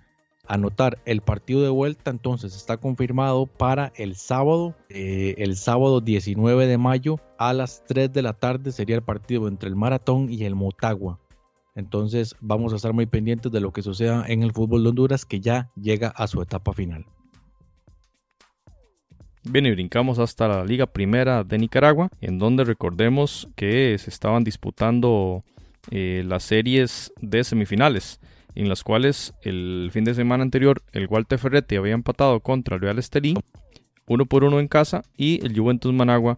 [0.48, 0.98] anotar.
[1.04, 6.78] El partido de vuelta entonces está confirmado para el sábado, eh, el sábado 19 de
[6.78, 10.54] mayo a las 3 de la tarde sería el partido entre el Maratón y el
[10.54, 11.18] Motagua.
[11.74, 15.24] Entonces vamos a estar muy pendientes de lo que suceda en el fútbol de Honduras
[15.24, 17.06] que ya llega a su etapa final.
[19.42, 24.44] Bien, y brincamos hasta la Liga Primera de Nicaragua, en donde recordemos que se estaban
[24.44, 25.44] disputando
[25.90, 28.20] eh, las series de semifinales,
[28.54, 32.82] en las cuales el fin de semana anterior el Walter Ferretti había empatado contra el
[32.82, 33.34] Real Estelí,
[34.06, 36.36] uno por uno en casa, y el Juventus Managua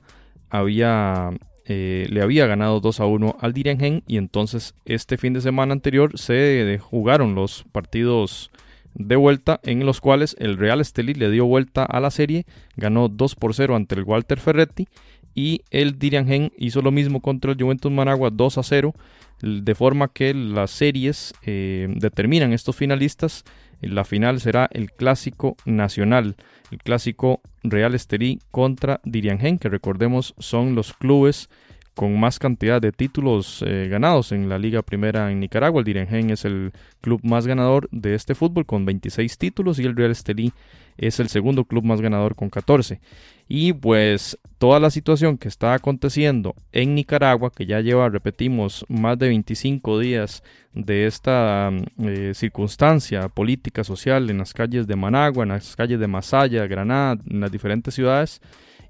[0.49, 1.31] había,
[1.65, 5.73] eh, le había ganado 2 a 1 al Dirigen, y entonces este fin de semana
[5.73, 8.52] anterior se jugaron los partidos
[8.95, 13.09] de vuelta en los cuales el Real Estelí le dio vuelta a la serie, ganó
[13.09, 14.87] 2 por 0 ante el Walter Ferretti
[15.35, 18.95] y el Diriangen hizo lo mismo contra el Juventus Managua 2 a 0,
[19.41, 23.45] de forma que las series eh, determinan estos finalistas.
[23.81, 26.37] La final será el clásico nacional,
[26.71, 31.49] el clásico Real Estelí contra Diriangen, que recordemos son los clubes
[31.95, 35.81] con más cantidad de títulos eh, ganados en la Liga Primera en Nicaragua.
[35.81, 39.97] El Direngen es el club más ganador de este fútbol con 26 títulos y el
[39.97, 40.53] Real Estelí
[40.97, 43.01] es el segundo club más ganador con 14.
[43.49, 49.19] Y pues toda la situación que está aconteciendo en Nicaragua, que ya lleva, repetimos, más
[49.19, 55.51] de 25 días de esta eh, circunstancia política, social en las calles de Managua, en
[55.51, 58.41] las calles de Masaya, Granada, en las diferentes ciudades,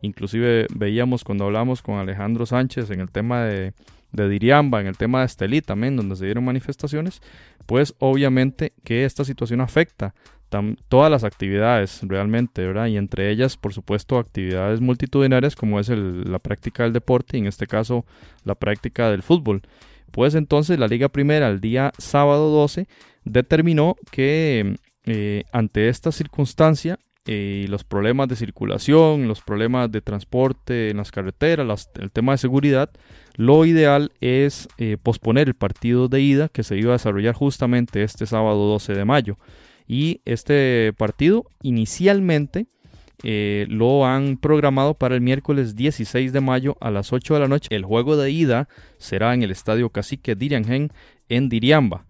[0.02, 3.72] Inclusive veíamos cuando hablamos con Alejandro Sánchez en el tema de,
[4.12, 7.22] de Diriamba, en el tema de Estelí también, donde se dieron manifestaciones,
[7.66, 10.14] pues obviamente que esta situación afecta
[10.88, 12.86] todas las actividades realmente, ¿verdad?
[12.86, 17.46] Y entre ellas, por supuesto, actividades multitudinarias como es la práctica del deporte y en
[17.46, 18.04] este caso
[18.44, 19.62] la práctica del fútbol.
[20.10, 22.86] Pues entonces la Liga Primera el día sábado 12
[23.24, 30.90] determinó que eh, ante esta circunstancia y los problemas de circulación, los problemas de transporte
[30.90, 32.90] en las carreteras, el tema de seguridad,
[33.36, 38.02] lo ideal es eh, posponer el partido de ida que se iba a desarrollar justamente
[38.02, 39.38] este sábado 12 de mayo.
[39.86, 42.66] Y este partido inicialmente
[43.22, 47.48] eh, lo han programado para el miércoles 16 de mayo a las 8 de la
[47.48, 47.68] noche.
[47.70, 48.68] El juego de ida
[48.98, 50.90] será en el estadio Cacique Diriangen
[51.28, 52.06] en Diriamba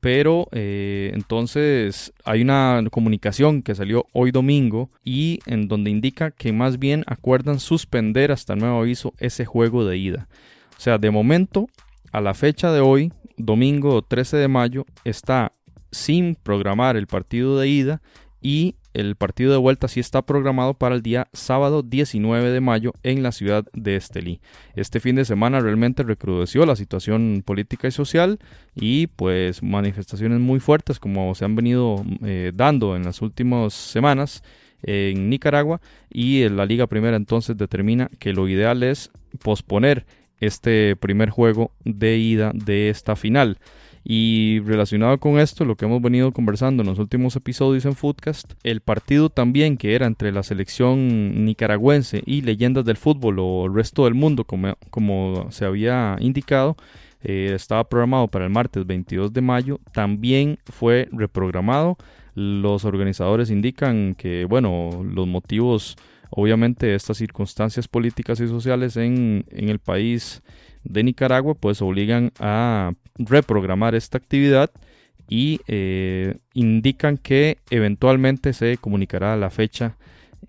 [0.00, 6.52] pero eh, entonces hay una comunicación que salió hoy domingo y en donde indica que
[6.52, 10.28] más bien acuerdan suspender hasta nuevo aviso ese juego de ida.
[10.76, 11.68] O sea, de momento,
[12.12, 15.52] a la fecha de hoy, domingo 13 de mayo, está
[15.92, 18.02] sin programar el partido de ida
[18.40, 22.92] y el partido de vuelta sí está programado para el día sábado 19 de mayo
[23.02, 24.40] en la ciudad de Estelí.
[24.74, 28.38] Este fin de semana realmente recrudeció la situación política y social
[28.74, 34.42] y pues manifestaciones muy fuertes como se han venido eh, dando en las últimas semanas
[34.82, 39.10] en Nicaragua y la Liga Primera entonces determina que lo ideal es
[39.42, 40.06] posponer
[40.40, 43.58] este primer juego de ida de esta final.
[44.02, 48.54] Y relacionado con esto, lo que hemos venido conversando en los últimos episodios en Foodcast,
[48.62, 53.74] el partido también que era entre la selección nicaragüense y leyendas del fútbol o el
[53.74, 56.76] resto del mundo, como, como se había indicado,
[57.22, 61.98] eh, estaba programado para el martes 22 de mayo, también fue reprogramado.
[62.34, 65.96] Los organizadores indican que, bueno, los motivos,
[66.30, 70.42] obviamente, de estas circunstancias políticas y sociales en, en el país
[70.84, 74.70] de Nicaragua, pues obligan a reprogramar esta actividad
[75.28, 79.96] y eh, indican que eventualmente se comunicará la fecha,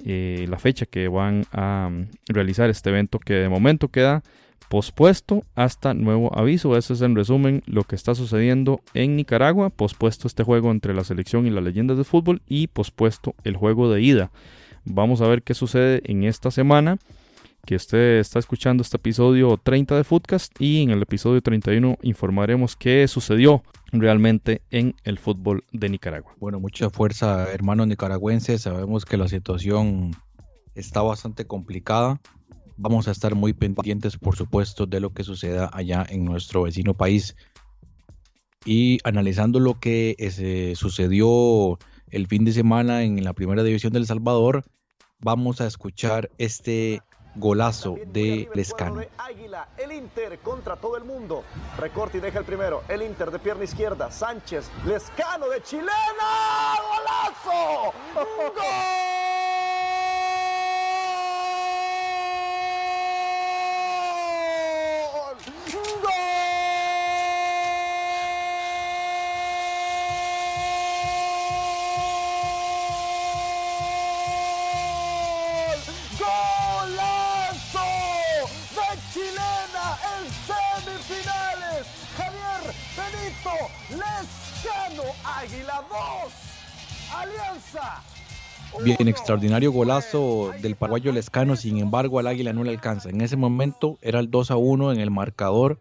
[0.04, 4.24] eh, la fecha que van a mm, realizar este evento que de momento queda
[4.70, 6.78] pospuesto hasta nuevo aviso.
[6.78, 9.70] Eso es en resumen lo que está sucediendo en Nicaragua.
[9.70, 13.92] Pospuesto este juego entre la selección y las leyendas de fútbol y pospuesto el juego
[13.92, 14.32] de ida.
[14.86, 16.98] Vamos a ver qué sucede en esta semana
[17.66, 22.76] que usted está escuchando este episodio 30 de Footcast y en el episodio 31 informaremos
[22.76, 26.34] qué sucedió realmente en el fútbol de Nicaragua.
[26.40, 28.62] Bueno, mucha fuerza, hermanos nicaragüenses.
[28.62, 30.12] Sabemos que la situación
[30.76, 32.20] está bastante complicada.
[32.78, 36.96] Vamos a estar muy pendientes, por supuesto, de lo que suceda allá en nuestro vecino
[36.96, 37.36] país.
[38.66, 41.78] Y analizando lo que eh, sucedió
[42.10, 44.64] el fin de semana en la primera división del Salvador,
[45.20, 47.02] vamos a escuchar este
[47.36, 49.02] golazo de Lescano.
[49.18, 51.44] Águila, el Inter contra todo el mundo.
[51.78, 52.84] Recorte y deja el primero.
[52.88, 54.12] El Inter de pierna izquierda.
[54.12, 55.92] Sánchez, Lescano de chilena.
[56.78, 57.94] ¡Golazo!
[58.14, 59.91] ¡Gol!
[88.84, 93.10] Bien, extraordinario golazo del paraguayo Lescano, sin embargo al Águila no le alcanza.
[93.10, 95.80] En ese momento era el 2 a 1 en el marcador,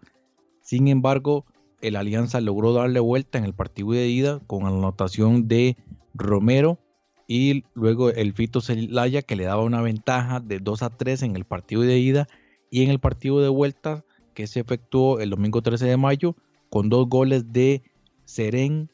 [0.61, 1.47] sin embargo
[1.81, 5.77] el Alianza logró darle vuelta en el partido de ida con anotación de
[6.13, 6.79] Romero
[7.27, 11.37] y luego el Fito Celaya que le daba una ventaja de 2 a 3 en
[11.37, 12.29] el partido de ida
[12.71, 16.37] y en el partido de vuelta que se efectuó el domingo 13 de mayo
[16.69, 17.83] con dos goles de
[18.25, 18.91] Serén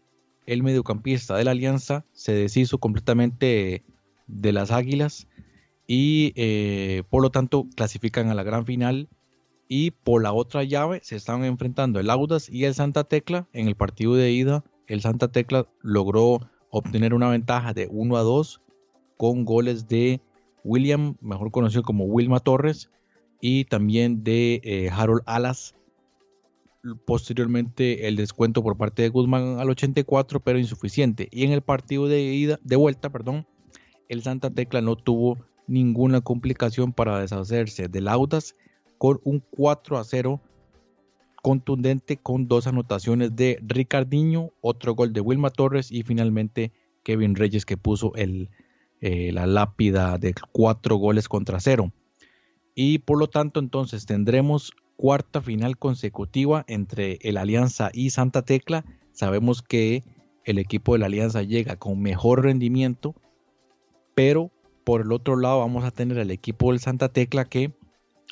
[0.46, 3.82] el mediocampista de la Alianza se deshizo completamente
[4.26, 5.28] de las Águilas
[5.86, 9.08] y eh, por lo tanto clasifican a la gran final
[9.68, 13.48] y por la otra llave se estaban enfrentando el Audas y el Santa Tecla.
[13.52, 18.22] En el partido de ida el Santa Tecla logró obtener una ventaja de 1 a
[18.22, 18.60] 2
[19.16, 20.20] con goles de
[20.64, 22.90] William mejor conocido como Wilma Torres
[23.40, 25.74] y también de eh, Harold Alas.
[27.04, 31.28] Posteriormente el descuento por parte de Guzmán al 84 pero insuficiente.
[31.32, 33.46] Y en el partido de ida de vuelta perdón
[34.08, 38.54] el Santa Tecla no tuvo ninguna complicación para deshacerse del Audas
[38.98, 40.40] con un 4 a 0
[41.42, 47.64] contundente con dos anotaciones de Ricardinho otro gol de Wilma Torres y finalmente Kevin Reyes
[47.64, 51.92] que puso eh, la lápida de cuatro goles contra cero
[52.74, 58.84] y por lo tanto entonces tendremos cuarta final consecutiva entre el Alianza y Santa Tecla.
[59.12, 60.04] Sabemos que
[60.44, 63.14] el equipo de la Alianza llega con mejor rendimiento,
[64.16, 64.50] pero
[64.82, 67.72] por el otro lado vamos a tener el equipo del Santa Tecla que,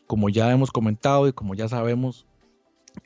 [0.07, 2.27] como ya hemos comentado y como ya sabemos,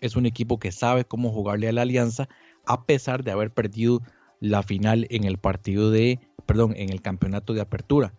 [0.00, 2.28] es un equipo que sabe cómo jugarle a la Alianza
[2.66, 4.00] a pesar de haber perdido
[4.38, 8.14] la final en el partido de, perdón, en el campeonato de apertura.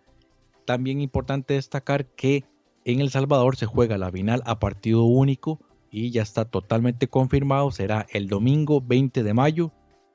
[0.65, 2.43] También importante destacar que
[2.83, 7.71] en El Salvador se juega la final a partido único y ya está totalmente confirmado.
[7.71, 9.71] Será el domingo 20 de mayo.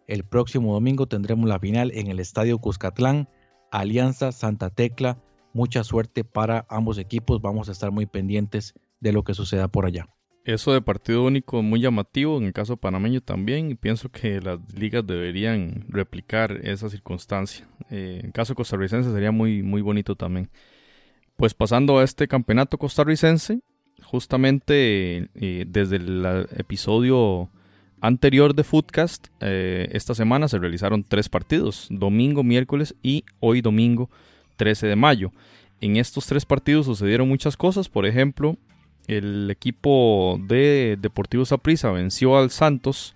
[0.07, 3.29] El próximo domingo tendremos la final en el Estadio Cuscatlán,
[3.75, 5.19] Alianza Santa Tecla.
[5.53, 7.43] Mucha suerte para ambos equipos.
[7.43, 10.09] Vamos a estar muy pendientes de lo que suceda por allá.
[10.45, 14.59] Eso de partido único muy llamativo, en el caso panameño también, y pienso que las
[14.75, 17.67] ligas deberían replicar esa circunstancia.
[17.91, 20.51] Eh, en caso costarricense sería muy, muy bonito también.
[21.37, 23.61] Pues pasando a este campeonato costarricense,
[24.03, 27.51] justamente eh, desde el episodio
[28.05, 34.11] anterior de Footcast, eh, esta semana se realizaron tres partidos, domingo, miércoles y hoy domingo
[34.57, 35.33] 13 de mayo.
[35.81, 38.59] En estos tres partidos sucedieron muchas cosas, por ejemplo,
[39.07, 43.15] el equipo de Deportivo Saprissa venció al Santos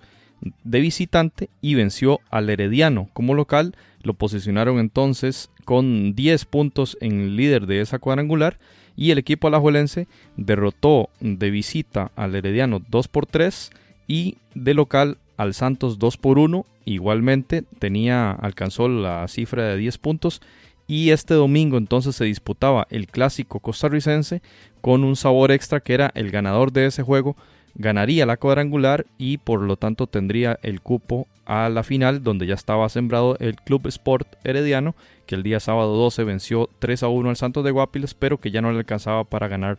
[0.65, 3.75] de visitante y venció al Herediano como local.
[4.03, 8.59] Lo posicionaron entonces con 10 puntos en líder de esa cuadrangular
[8.97, 13.71] y el equipo alajuelense derrotó de visita al Herediano 2 por 3
[14.09, 16.67] y de local al Santos 2 por 1.
[16.85, 20.41] Igualmente tenía alcanzó la cifra de 10 puntos
[20.89, 24.43] y este domingo entonces se disputaba el clásico costarricense
[24.81, 27.37] con un sabor extra que era el ganador de ese juego
[27.75, 32.55] ganaría la cuadrangular y por lo tanto tendría el cupo a la final donde ya
[32.55, 34.95] estaba sembrado el Club Sport Herediano
[35.27, 38.51] que el día sábado 12 venció 3 a 1 al Santos de Guapiles pero que
[38.51, 39.79] ya no le alcanzaba para ganar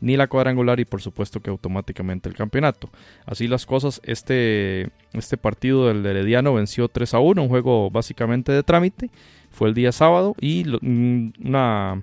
[0.00, 2.90] ni la cuadrangular y por supuesto que automáticamente el campeonato.
[3.26, 8.52] Así las cosas, este, este partido del Herediano venció 3 a 1, un juego básicamente
[8.52, 9.10] de trámite,
[9.50, 12.02] fue el día sábado y una,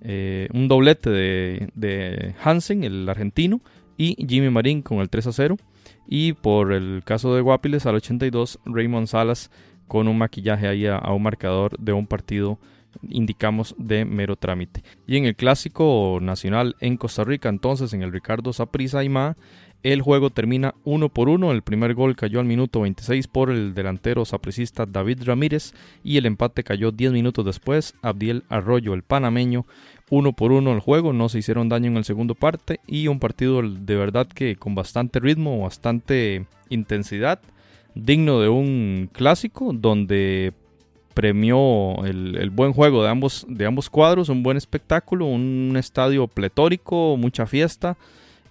[0.00, 3.60] eh, un doblete de, de Hansen, el argentino,
[3.96, 5.56] y Jimmy Marín con el 3 a 0.
[6.06, 9.50] Y por el caso de Guapiles al 82, Raymond Salas
[9.88, 12.58] con un maquillaje ahí a, a un marcador de un partido
[13.08, 14.82] indicamos de mero trámite.
[15.06, 19.36] Y en el clásico nacional en Costa Rica, entonces en el Ricardo Saprissa y Ma,
[19.84, 21.52] el juego termina uno por uno.
[21.52, 25.72] El primer gol cayó al minuto 26 por el delantero sapricista David Ramírez
[26.02, 27.94] y el empate cayó 10 minutos después.
[28.02, 29.66] Abdiel Arroyo, el panameño,
[30.10, 31.12] uno por uno el juego.
[31.12, 34.74] No se hicieron daño en el segundo parte y un partido de verdad que con
[34.74, 37.40] bastante ritmo, bastante intensidad,
[37.94, 40.54] digno de un clásico donde
[41.18, 47.16] premió el, buen juego de ambos, de ambos cuadros, un buen espectáculo, un estadio pletórico,
[47.16, 47.96] mucha fiesta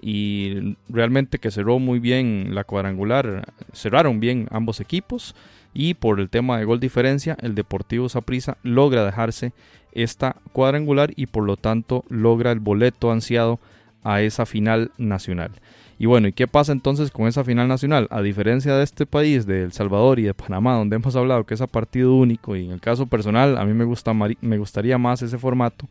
[0.01, 5.33] y realmente que cerró muy bien la cuadrangular, cerraron bien ambos equipos
[5.73, 9.53] y por el tema de gol diferencia el Deportivo Saprissa logra dejarse
[9.93, 13.61] esta cuadrangular y por lo tanto logra el boleto ansiado
[14.03, 15.51] a esa final nacional.
[15.99, 18.07] Y bueno, ¿y qué pasa entonces con esa final nacional?
[18.11, 21.55] A diferencia de este país, de El Salvador y de Panamá, donde hemos hablado que
[21.55, 24.97] es a partido único y en el caso personal a mí me, gusta, me gustaría
[24.97, 25.87] más ese formato,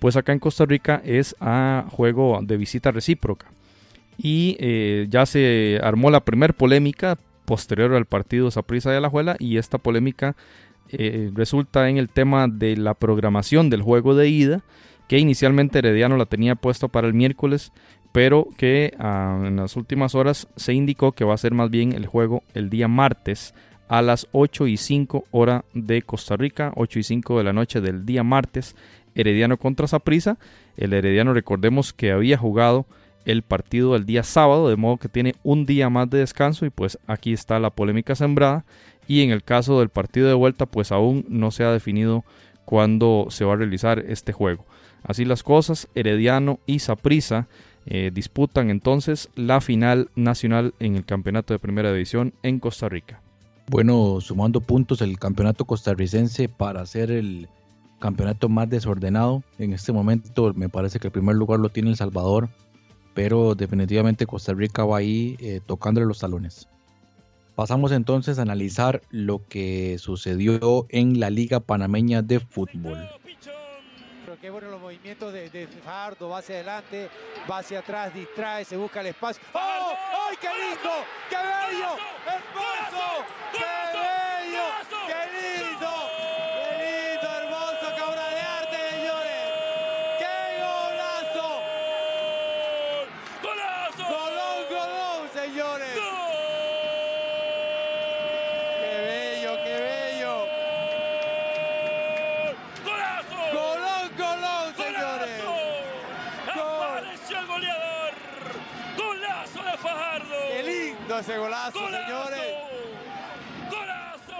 [0.00, 3.46] pues acá en Costa Rica es a juego de visita recíproca.
[4.18, 9.58] Y eh, ya se armó la primer polémica posterior al partido Saprissa de Alajuela y
[9.58, 10.34] esta polémica
[10.90, 14.62] eh, resulta en el tema de la programación del juego de ida
[15.08, 17.72] que inicialmente Herediano la tenía puesto para el miércoles
[18.14, 21.90] pero que ah, en las últimas horas se indicó que va a ser más bien
[21.90, 23.54] el juego el día martes
[23.88, 27.80] a las 8 y 5 hora de Costa Rica, 8 y 5 de la noche
[27.80, 28.76] del día martes,
[29.16, 30.38] Herediano contra Saprissa.
[30.76, 32.86] El Herediano recordemos que había jugado
[33.24, 36.70] el partido el día sábado, de modo que tiene un día más de descanso y
[36.70, 38.64] pues aquí está la polémica sembrada.
[39.08, 42.24] Y en el caso del partido de vuelta, pues aún no se ha definido
[42.64, 44.64] cuándo se va a realizar este juego.
[45.02, 47.48] Así las cosas, Herediano y Saprissa
[47.86, 53.20] eh, disputan entonces la final nacional en el campeonato de primera división en Costa Rica.
[53.68, 57.48] Bueno, sumando puntos el campeonato costarricense para ser el
[57.98, 59.42] campeonato más desordenado.
[59.58, 62.48] En este momento me parece que el primer lugar lo tiene El Salvador,
[63.14, 66.68] pero definitivamente Costa Rica va ahí eh, tocándole los talones.
[67.54, 72.98] Pasamos entonces a analizar lo que sucedió en la Liga Panameña de Fútbol
[74.44, 77.08] qué bueno los movimientos de, de Fajardo, va hacia adelante,
[77.50, 79.42] va hacia atrás, distrae, se busca el espacio.
[79.54, 79.94] ¡Oh!
[80.28, 80.90] ¡Ay, qué lindo!
[81.30, 81.96] ¡Qué bello!
[82.26, 83.24] ¡Hermoso!
[83.52, 84.23] ¡Qué bello!
[111.14, 112.06] Lindo ese golazo, ¡Golazo!
[112.06, 112.40] señores!
[113.70, 114.32] ¡Golazo!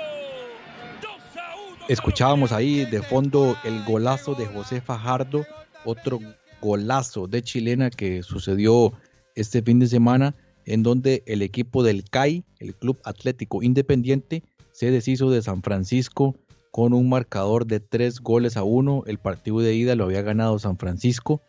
[1.02, 1.76] 2 a 1.
[1.88, 5.46] Escuchábamos ahí de fondo el golazo de José Fajardo,
[5.84, 6.18] otro
[6.60, 8.92] golazo de chilena que sucedió
[9.34, 10.34] este fin de semana
[10.64, 14.42] en donde el equipo del CAI, el Club Atlético Independiente,
[14.72, 16.36] se deshizo de San Francisco
[16.70, 19.04] con un marcador de 3 goles a 1.
[19.06, 21.42] El partido de ida lo había ganado San Francisco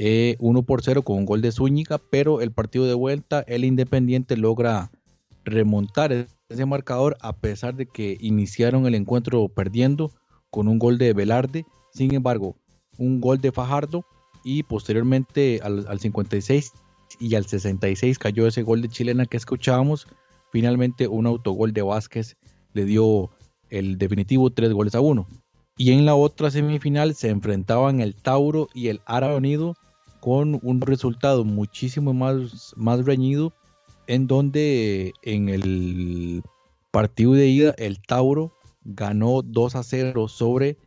[0.00, 3.64] eh, 1 por 0 con un gol de Zúñiga, pero el partido de vuelta el
[3.64, 4.92] Independiente logra
[5.44, 10.12] remontar ese marcador a pesar de que iniciaron el encuentro perdiendo
[10.50, 11.66] con un gol de Velarde.
[11.92, 12.54] Sin embargo,
[12.96, 14.04] un gol de Fajardo
[14.44, 16.72] y posteriormente al, al 56
[17.18, 20.06] y al 66 cayó ese gol de chilena que escuchábamos.
[20.52, 22.36] Finalmente un autogol de Vázquez
[22.72, 23.30] le dio
[23.68, 25.26] el definitivo 3 goles a 1.
[25.76, 29.74] Y en la otra semifinal se enfrentaban el Tauro y el Árabe Unido
[30.20, 33.52] con un resultado muchísimo más, más reñido
[34.06, 36.42] en donde en el
[36.90, 38.52] partido de ida el Tauro
[38.84, 40.78] ganó 2 a 0 sobre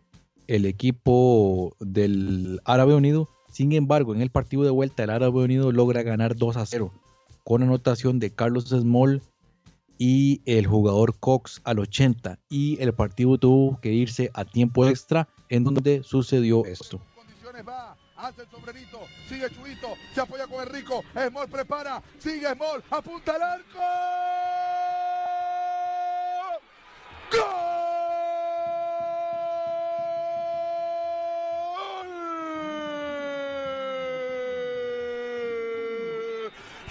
[0.48, 3.30] el equipo del Árabe Unido.
[3.52, 6.92] Sin embargo, en el partido de vuelta el Árabe Unido logra ganar 2 a 0
[7.44, 9.22] con anotación de Carlos Small
[9.98, 15.28] y el jugador Cox al 80 y el partido tuvo que irse a tiempo extra
[15.50, 17.00] en donde sucedió esto.
[17.68, 17.91] va,
[18.22, 23.42] hace el sombrerito, sigue Chuito, se apoya con Enrico, Small prepara, sigue Small, apunta al
[23.42, 23.80] arco.
[27.32, 27.72] ¡Gol!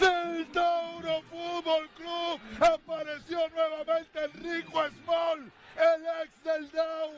[0.01, 7.13] Del Tauro Fútbol Club apareció nuevamente Enrico Small, el ex del Dau.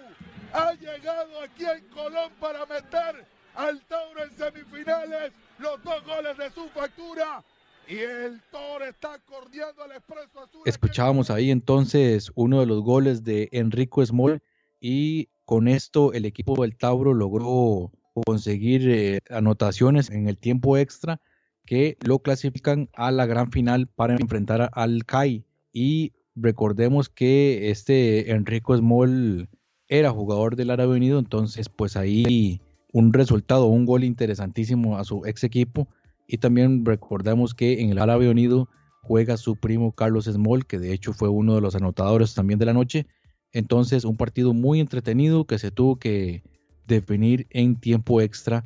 [0.53, 6.51] Ha llegado aquí en Colón para meter al Tauro en semifinales los dos goles de
[6.51, 7.45] su factura.
[7.89, 10.63] Y el Toro está corriendo al Expreso Azul.
[10.65, 14.41] Escuchábamos ahí entonces uno de los goles de Enrico Small
[14.81, 17.91] y con esto el equipo del Tauro logró
[18.25, 21.21] conseguir eh, anotaciones en el tiempo extra
[21.67, 25.45] que lo clasifican a la gran final para enfrentar al CAI.
[25.73, 29.49] Y recordemos que este Enrico Small
[29.89, 32.62] era jugador del Árabe Unido, entonces pues ahí
[32.93, 35.89] un resultado, un gol interesantísimo a su ex equipo.
[36.27, 38.69] Y también recordamos que en el Árabe Unido
[39.03, 42.67] juega su primo Carlos Small, que de hecho fue uno de los anotadores también de
[42.67, 43.07] la noche.
[43.53, 46.43] Entonces, un partido muy entretenido que se tuvo que
[46.87, 48.65] definir en tiempo extra.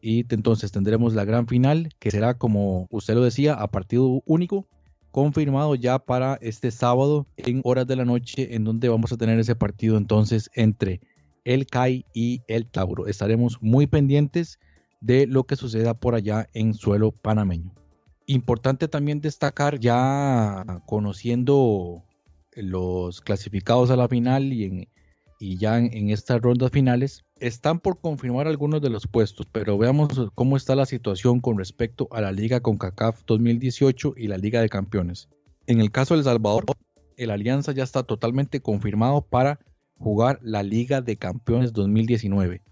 [0.00, 4.66] Y entonces tendremos la gran final, que será, como usted lo decía, a partido único,
[5.10, 9.38] confirmado ya para este sábado en horas de la noche, en donde vamos a tener
[9.38, 11.00] ese partido entonces entre
[11.44, 13.06] el CAI y el Tauro.
[13.06, 14.58] Estaremos muy pendientes
[15.00, 17.72] de lo que suceda por allá en suelo panameño.
[18.26, 22.02] Importante también destacar ya conociendo
[22.56, 24.88] los clasificados a la final y, en,
[25.58, 30.56] ya en, estas rondas finales, están por confirmar algunos de los puestos, pero veamos cómo
[30.56, 35.28] está la situación con respecto a la Liga CONCACAF 2018 y la Liga de Campeones.
[35.66, 36.64] En el caso de El Salvador,
[37.18, 39.60] el Alianza ya está totalmente confirmado para
[39.98, 42.62] jugar la Liga de Campeones 2019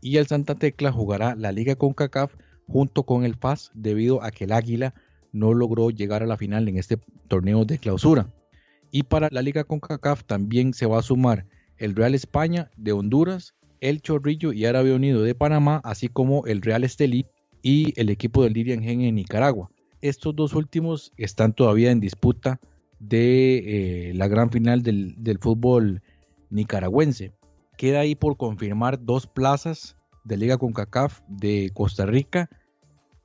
[0.00, 2.34] y el Santa Tecla jugará la Liga CONCACAF
[2.66, 4.94] junto con el FAS debido a que el Águila
[5.32, 6.98] no logró llegar a la final en este
[7.28, 8.32] torneo de clausura.
[8.90, 11.46] Y para la Liga CONCACAF también se va a sumar
[11.76, 16.62] el Real España de Honduras, el Chorrillo y Árabe Unido de Panamá, así como el
[16.62, 17.26] Real Estelí
[17.62, 19.70] y el equipo del Lirian Gen en Nicaragua.
[20.00, 22.60] Estos dos últimos están todavía en disputa
[22.98, 26.02] de eh, la gran final del fútbol
[26.50, 27.32] nicaragüense.
[27.76, 32.50] Queda ahí por confirmar dos plazas de Liga CONCACAF de Costa Rica,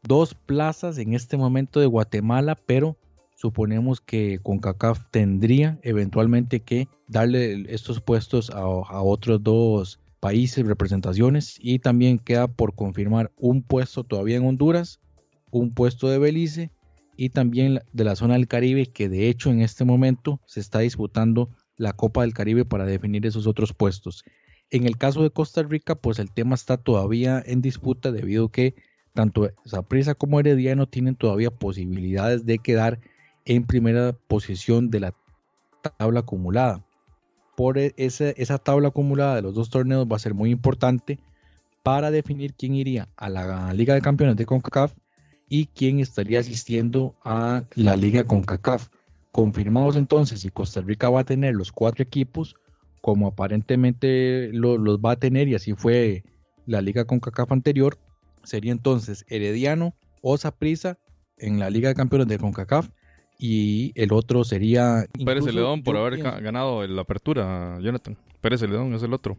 [0.03, 2.97] dos plazas en este momento de Guatemala, pero
[3.35, 11.79] suponemos que CONCACAF tendría eventualmente que darle estos puestos a, otros dos países, representaciones, y
[11.79, 14.99] también queda por confirmar un puesto todavía en Honduras,
[15.51, 16.71] un puesto de Belice
[17.17, 20.79] y también de la zona del Caribe, que de hecho en este momento se está
[20.79, 24.23] disputando la Copa del Caribe para definir esos otros puestos.
[24.71, 28.51] En el caso de Costa Rica, pues el tema está todavía en disputa debido a
[28.51, 28.75] que
[29.13, 32.99] tanto Zaprisa como Herediano tienen todavía posibilidades de quedar
[33.45, 35.13] en primera posición de la
[35.97, 36.85] tabla acumulada.
[37.55, 41.19] Por e, esa tabla acumulada de los dos torneos va a ser muy importante
[41.83, 44.93] para definir quién iría a la Liga de Campeones de CONCACAF
[45.47, 48.89] y quién estaría asistiendo a la Liga CONCACAF.
[49.35, 52.55] Confirmados entonces si Costa Rica va a tener los cuatro equipos,
[53.01, 56.23] como aparentemente los va a tener y así fue
[56.65, 57.97] la Liga CONCACAF anterior,
[58.45, 60.97] sería entonces Herediano o Saprissa
[61.37, 62.87] en la Liga de Campeones de CONCACAF
[63.37, 65.05] y el otro sería...
[65.25, 68.17] Pérez Celedón por haber ganado la apertura, Jonathan.
[68.39, 69.37] Pérez Celedón es el otro.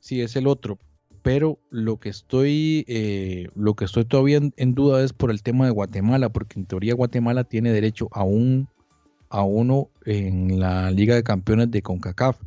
[0.00, 0.78] Sí, es el otro.
[1.22, 5.64] Pero lo que estoy, eh, lo que estoy todavía en, duda es por el tema
[5.64, 8.68] de Guatemala, porque en teoría Guatemala tiene derecho a un
[9.30, 12.40] a uno en la Liga de Campeones de CONCACAF.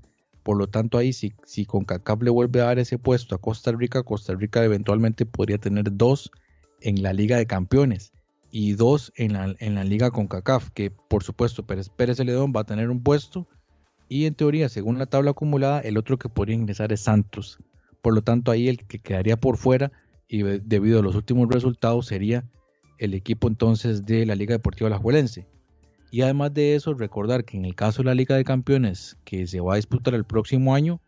[0.43, 3.71] Por lo tanto, ahí si, si CONCACAF le vuelve a dar ese puesto a Costa
[3.71, 6.31] Rica, Costa Rica eventualmente podría tener dos
[6.81, 8.11] en la Liga de Campeones
[8.51, 12.53] y dos en la, en la liga con CACAF, que por supuesto Pérez, Pérez Celedón
[12.55, 13.47] va a tener un puesto
[14.11, 17.59] y en teoría, según la tabla acumulada, el otro que podría ingresar es Santos.
[18.01, 19.93] Por lo tanto, ahí el que quedaría por fuera
[20.27, 22.43] y debido a los últimos resultados sería
[22.97, 25.47] el equipo entonces de la Liga Deportiva Alajuelense.
[26.11, 29.47] Y además de eso, recordar que en el caso de la Liga de Campeones que
[29.47, 30.99] se va a disputar el próximo año,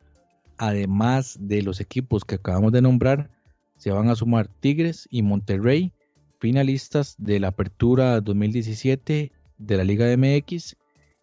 [0.57, 3.29] además de los equipos que acabamos de nombrar,
[3.75, 5.91] se van a sumar Tigres y Monterrey
[6.39, 10.75] finalistas de la Apertura 2017 de la Liga MX,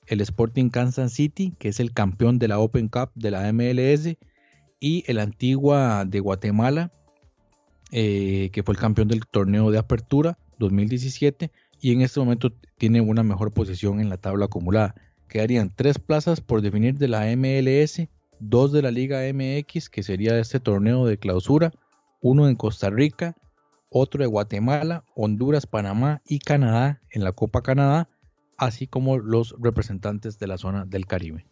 [0.07, 4.17] el Sporting Kansas City, que es el campeón de la Open Cup de la MLS,
[4.81, 6.91] y el Antigua de Guatemala,
[7.93, 11.51] eh, que fue el campeón del torneo de Apertura 2017,
[11.81, 14.95] y en este momento tiene una mejor posición en la tabla acumulada.
[15.29, 18.09] Quedarían tres plazas por definir de la MLS,
[18.39, 21.73] dos de la Liga MX, que sería este torneo de clausura,
[22.21, 23.37] uno en Costa Rica
[23.91, 28.09] otro de Guatemala, Honduras, Panamá y Canadá en la Copa Canadá,
[28.57, 31.45] así como los representantes de la zona del Caribe.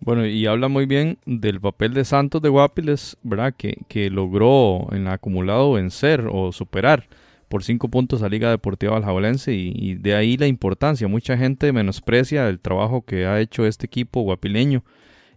[0.00, 3.54] Bueno, y habla muy bien del papel de Santos de Guapiles, ¿verdad?
[3.54, 7.06] Que, logró en acumulado vencer o superar
[7.50, 11.08] por cinco puntos a Liga Deportiva Aljabolense y, y, de ahí la importancia.
[11.08, 14.84] Mucha gente menosprecia el trabajo que ha hecho este equipo guapileño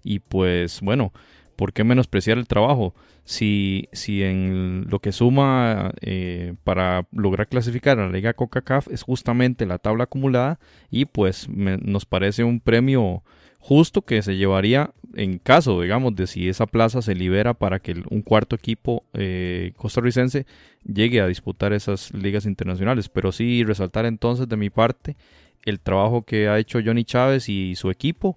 [0.04, 1.12] y pues bueno,
[1.56, 2.94] ¿por qué menospreciar el trabajo?
[3.26, 9.02] Si, si en lo que suma eh, para lograr clasificar a la Liga Coca-Caf es
[9.02, 10.60] justamente la tabla acumulada
[10.92, 13.24] y pues nos parece un premio
[13.64, 17.96] justo que se llevaría en caso, digamos, de si esa plaza se libera para que
[18.10, 20.46] un cuarto equipo eh, costarricense
[20.84, 23.08] llegue a disputar esas ligas internacionales.
[23.08, 25.16] Pero sí resaltar entonces de mi parte
[25.64, 28.36] el trabajo que ha hecho Johnny Chávez y su equipo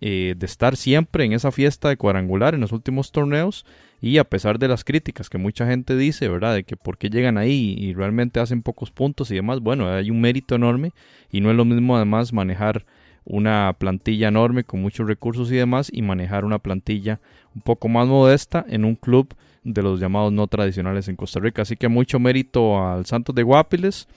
[0.00, 3.66] eh, de estar siempre en esa fiesta de cuadrangular en los últimos torneos
[4.00, 6.54] y a pesar de las críticas que mucha gente dice, ¿verdad?
[6.54, 10.12] De que por qué llegan ahí y realmente hacen pocos puntos y demás, bueno, hay
[10.12, 10.92] un mérito enorme
[11.32, 12.86] y no es lo mismo además manejar
[13.28, 17.20] una plantilla enorme con muchos recursos y demás y manejar una plantilla
[17.54, 19.34] un poco más modesta en un club
[19.64, 21.62] de los llamados no tradicionales en Costa Rica.
[21.62, 24.08] Así que mucho mérito al Santos de Guapiles,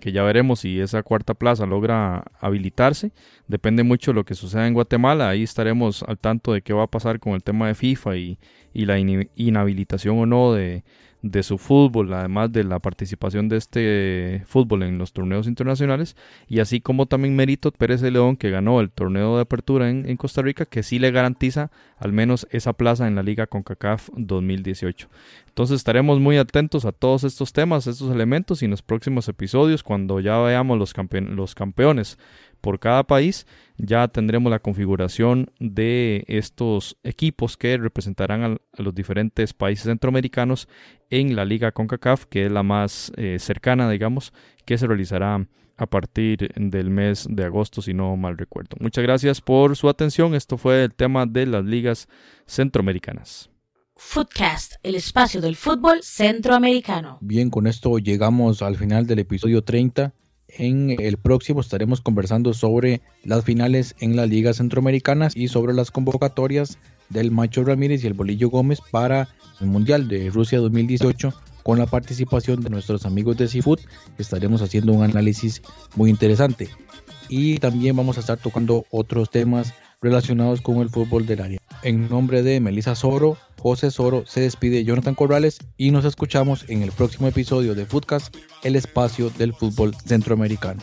[0.00, 3.10] que ya veremos si esa cuarta plaza logra habilitarse.
[3.48, 5.30] Depende mucho de lo que suceda en Guatemala.
[5.30, 8.38] Ahí estaremos al tanto de qué va a pasar con el tema de FIFA y,
[8.78, 10.84] y la inhabilitación o no de,
[11.22, 16.60] de su fútbol, además de la participación de este fútbol en los torneos internacionales, y
[16.60, 20.42] así como también Mérito Pérez de León, que ganó el torneo de apertura en, Costa
[20.42, 25.08] Rica, que sí le garantiza al menos esa plaza en la Liga CONCACAF 2018.
[25.48, 29.82] Entonces estaremos muy atentos a todos estos temas, estos elementos, y en los próximos episodios,
[29.82, 30.94] cuando ya veamos los,
[31.30, 32.16] los campeones
[32.60, 39.54] por cada país, ya tendremos la configuración de estos equipos que representarán a, los diferentes
[39.54, 40.68] países centroamericanos
[41.10, 44.32] en la Liga CONCACAF, que es la más eh, cercana, digamos,
[44.64, 48.76] que se realizará a partir del mes de agosto, si no mal recuerdo.
[48.80, 50.34] Muchas gracias por su atención.
[50.34, 52.08] Esto fue el tema de las ligas
[52.46, 53.50] centroamericanas.
[53.96, 57.18] Footcast, el espacio del fútbol centroamericano.
[57.20, 60.12] Bien, con esto llegamos al final del episodio 30
[60.48, 65.90] en el próximo estaremos conversando sobre las finales en las ligas centroamericanas y sobre las
[65.90, 66.78] convocatorias
[67.10, 69.28] del Macho Ramírez y el Bolillo Gómez para
[69.60, 73.80] el Mundial de Rusia 2018 con la participación de nuestros amigos de Seafood.
[74.16, 75.62] Estaremos haciendo un análisis
[75.96, 76.68] muy interesante
[77.28, 81.58] y también vamos a estar tocando otros temas relacionados con el fútbol del área.
[81.82, 86.82] En nombre de Melissa Soro, José Soro, se despide Jonathan Corrales y nos escuchamos en
[86.82, 90.82] el próximo episodio de Footcast, el espacio del fútbol centroamericano.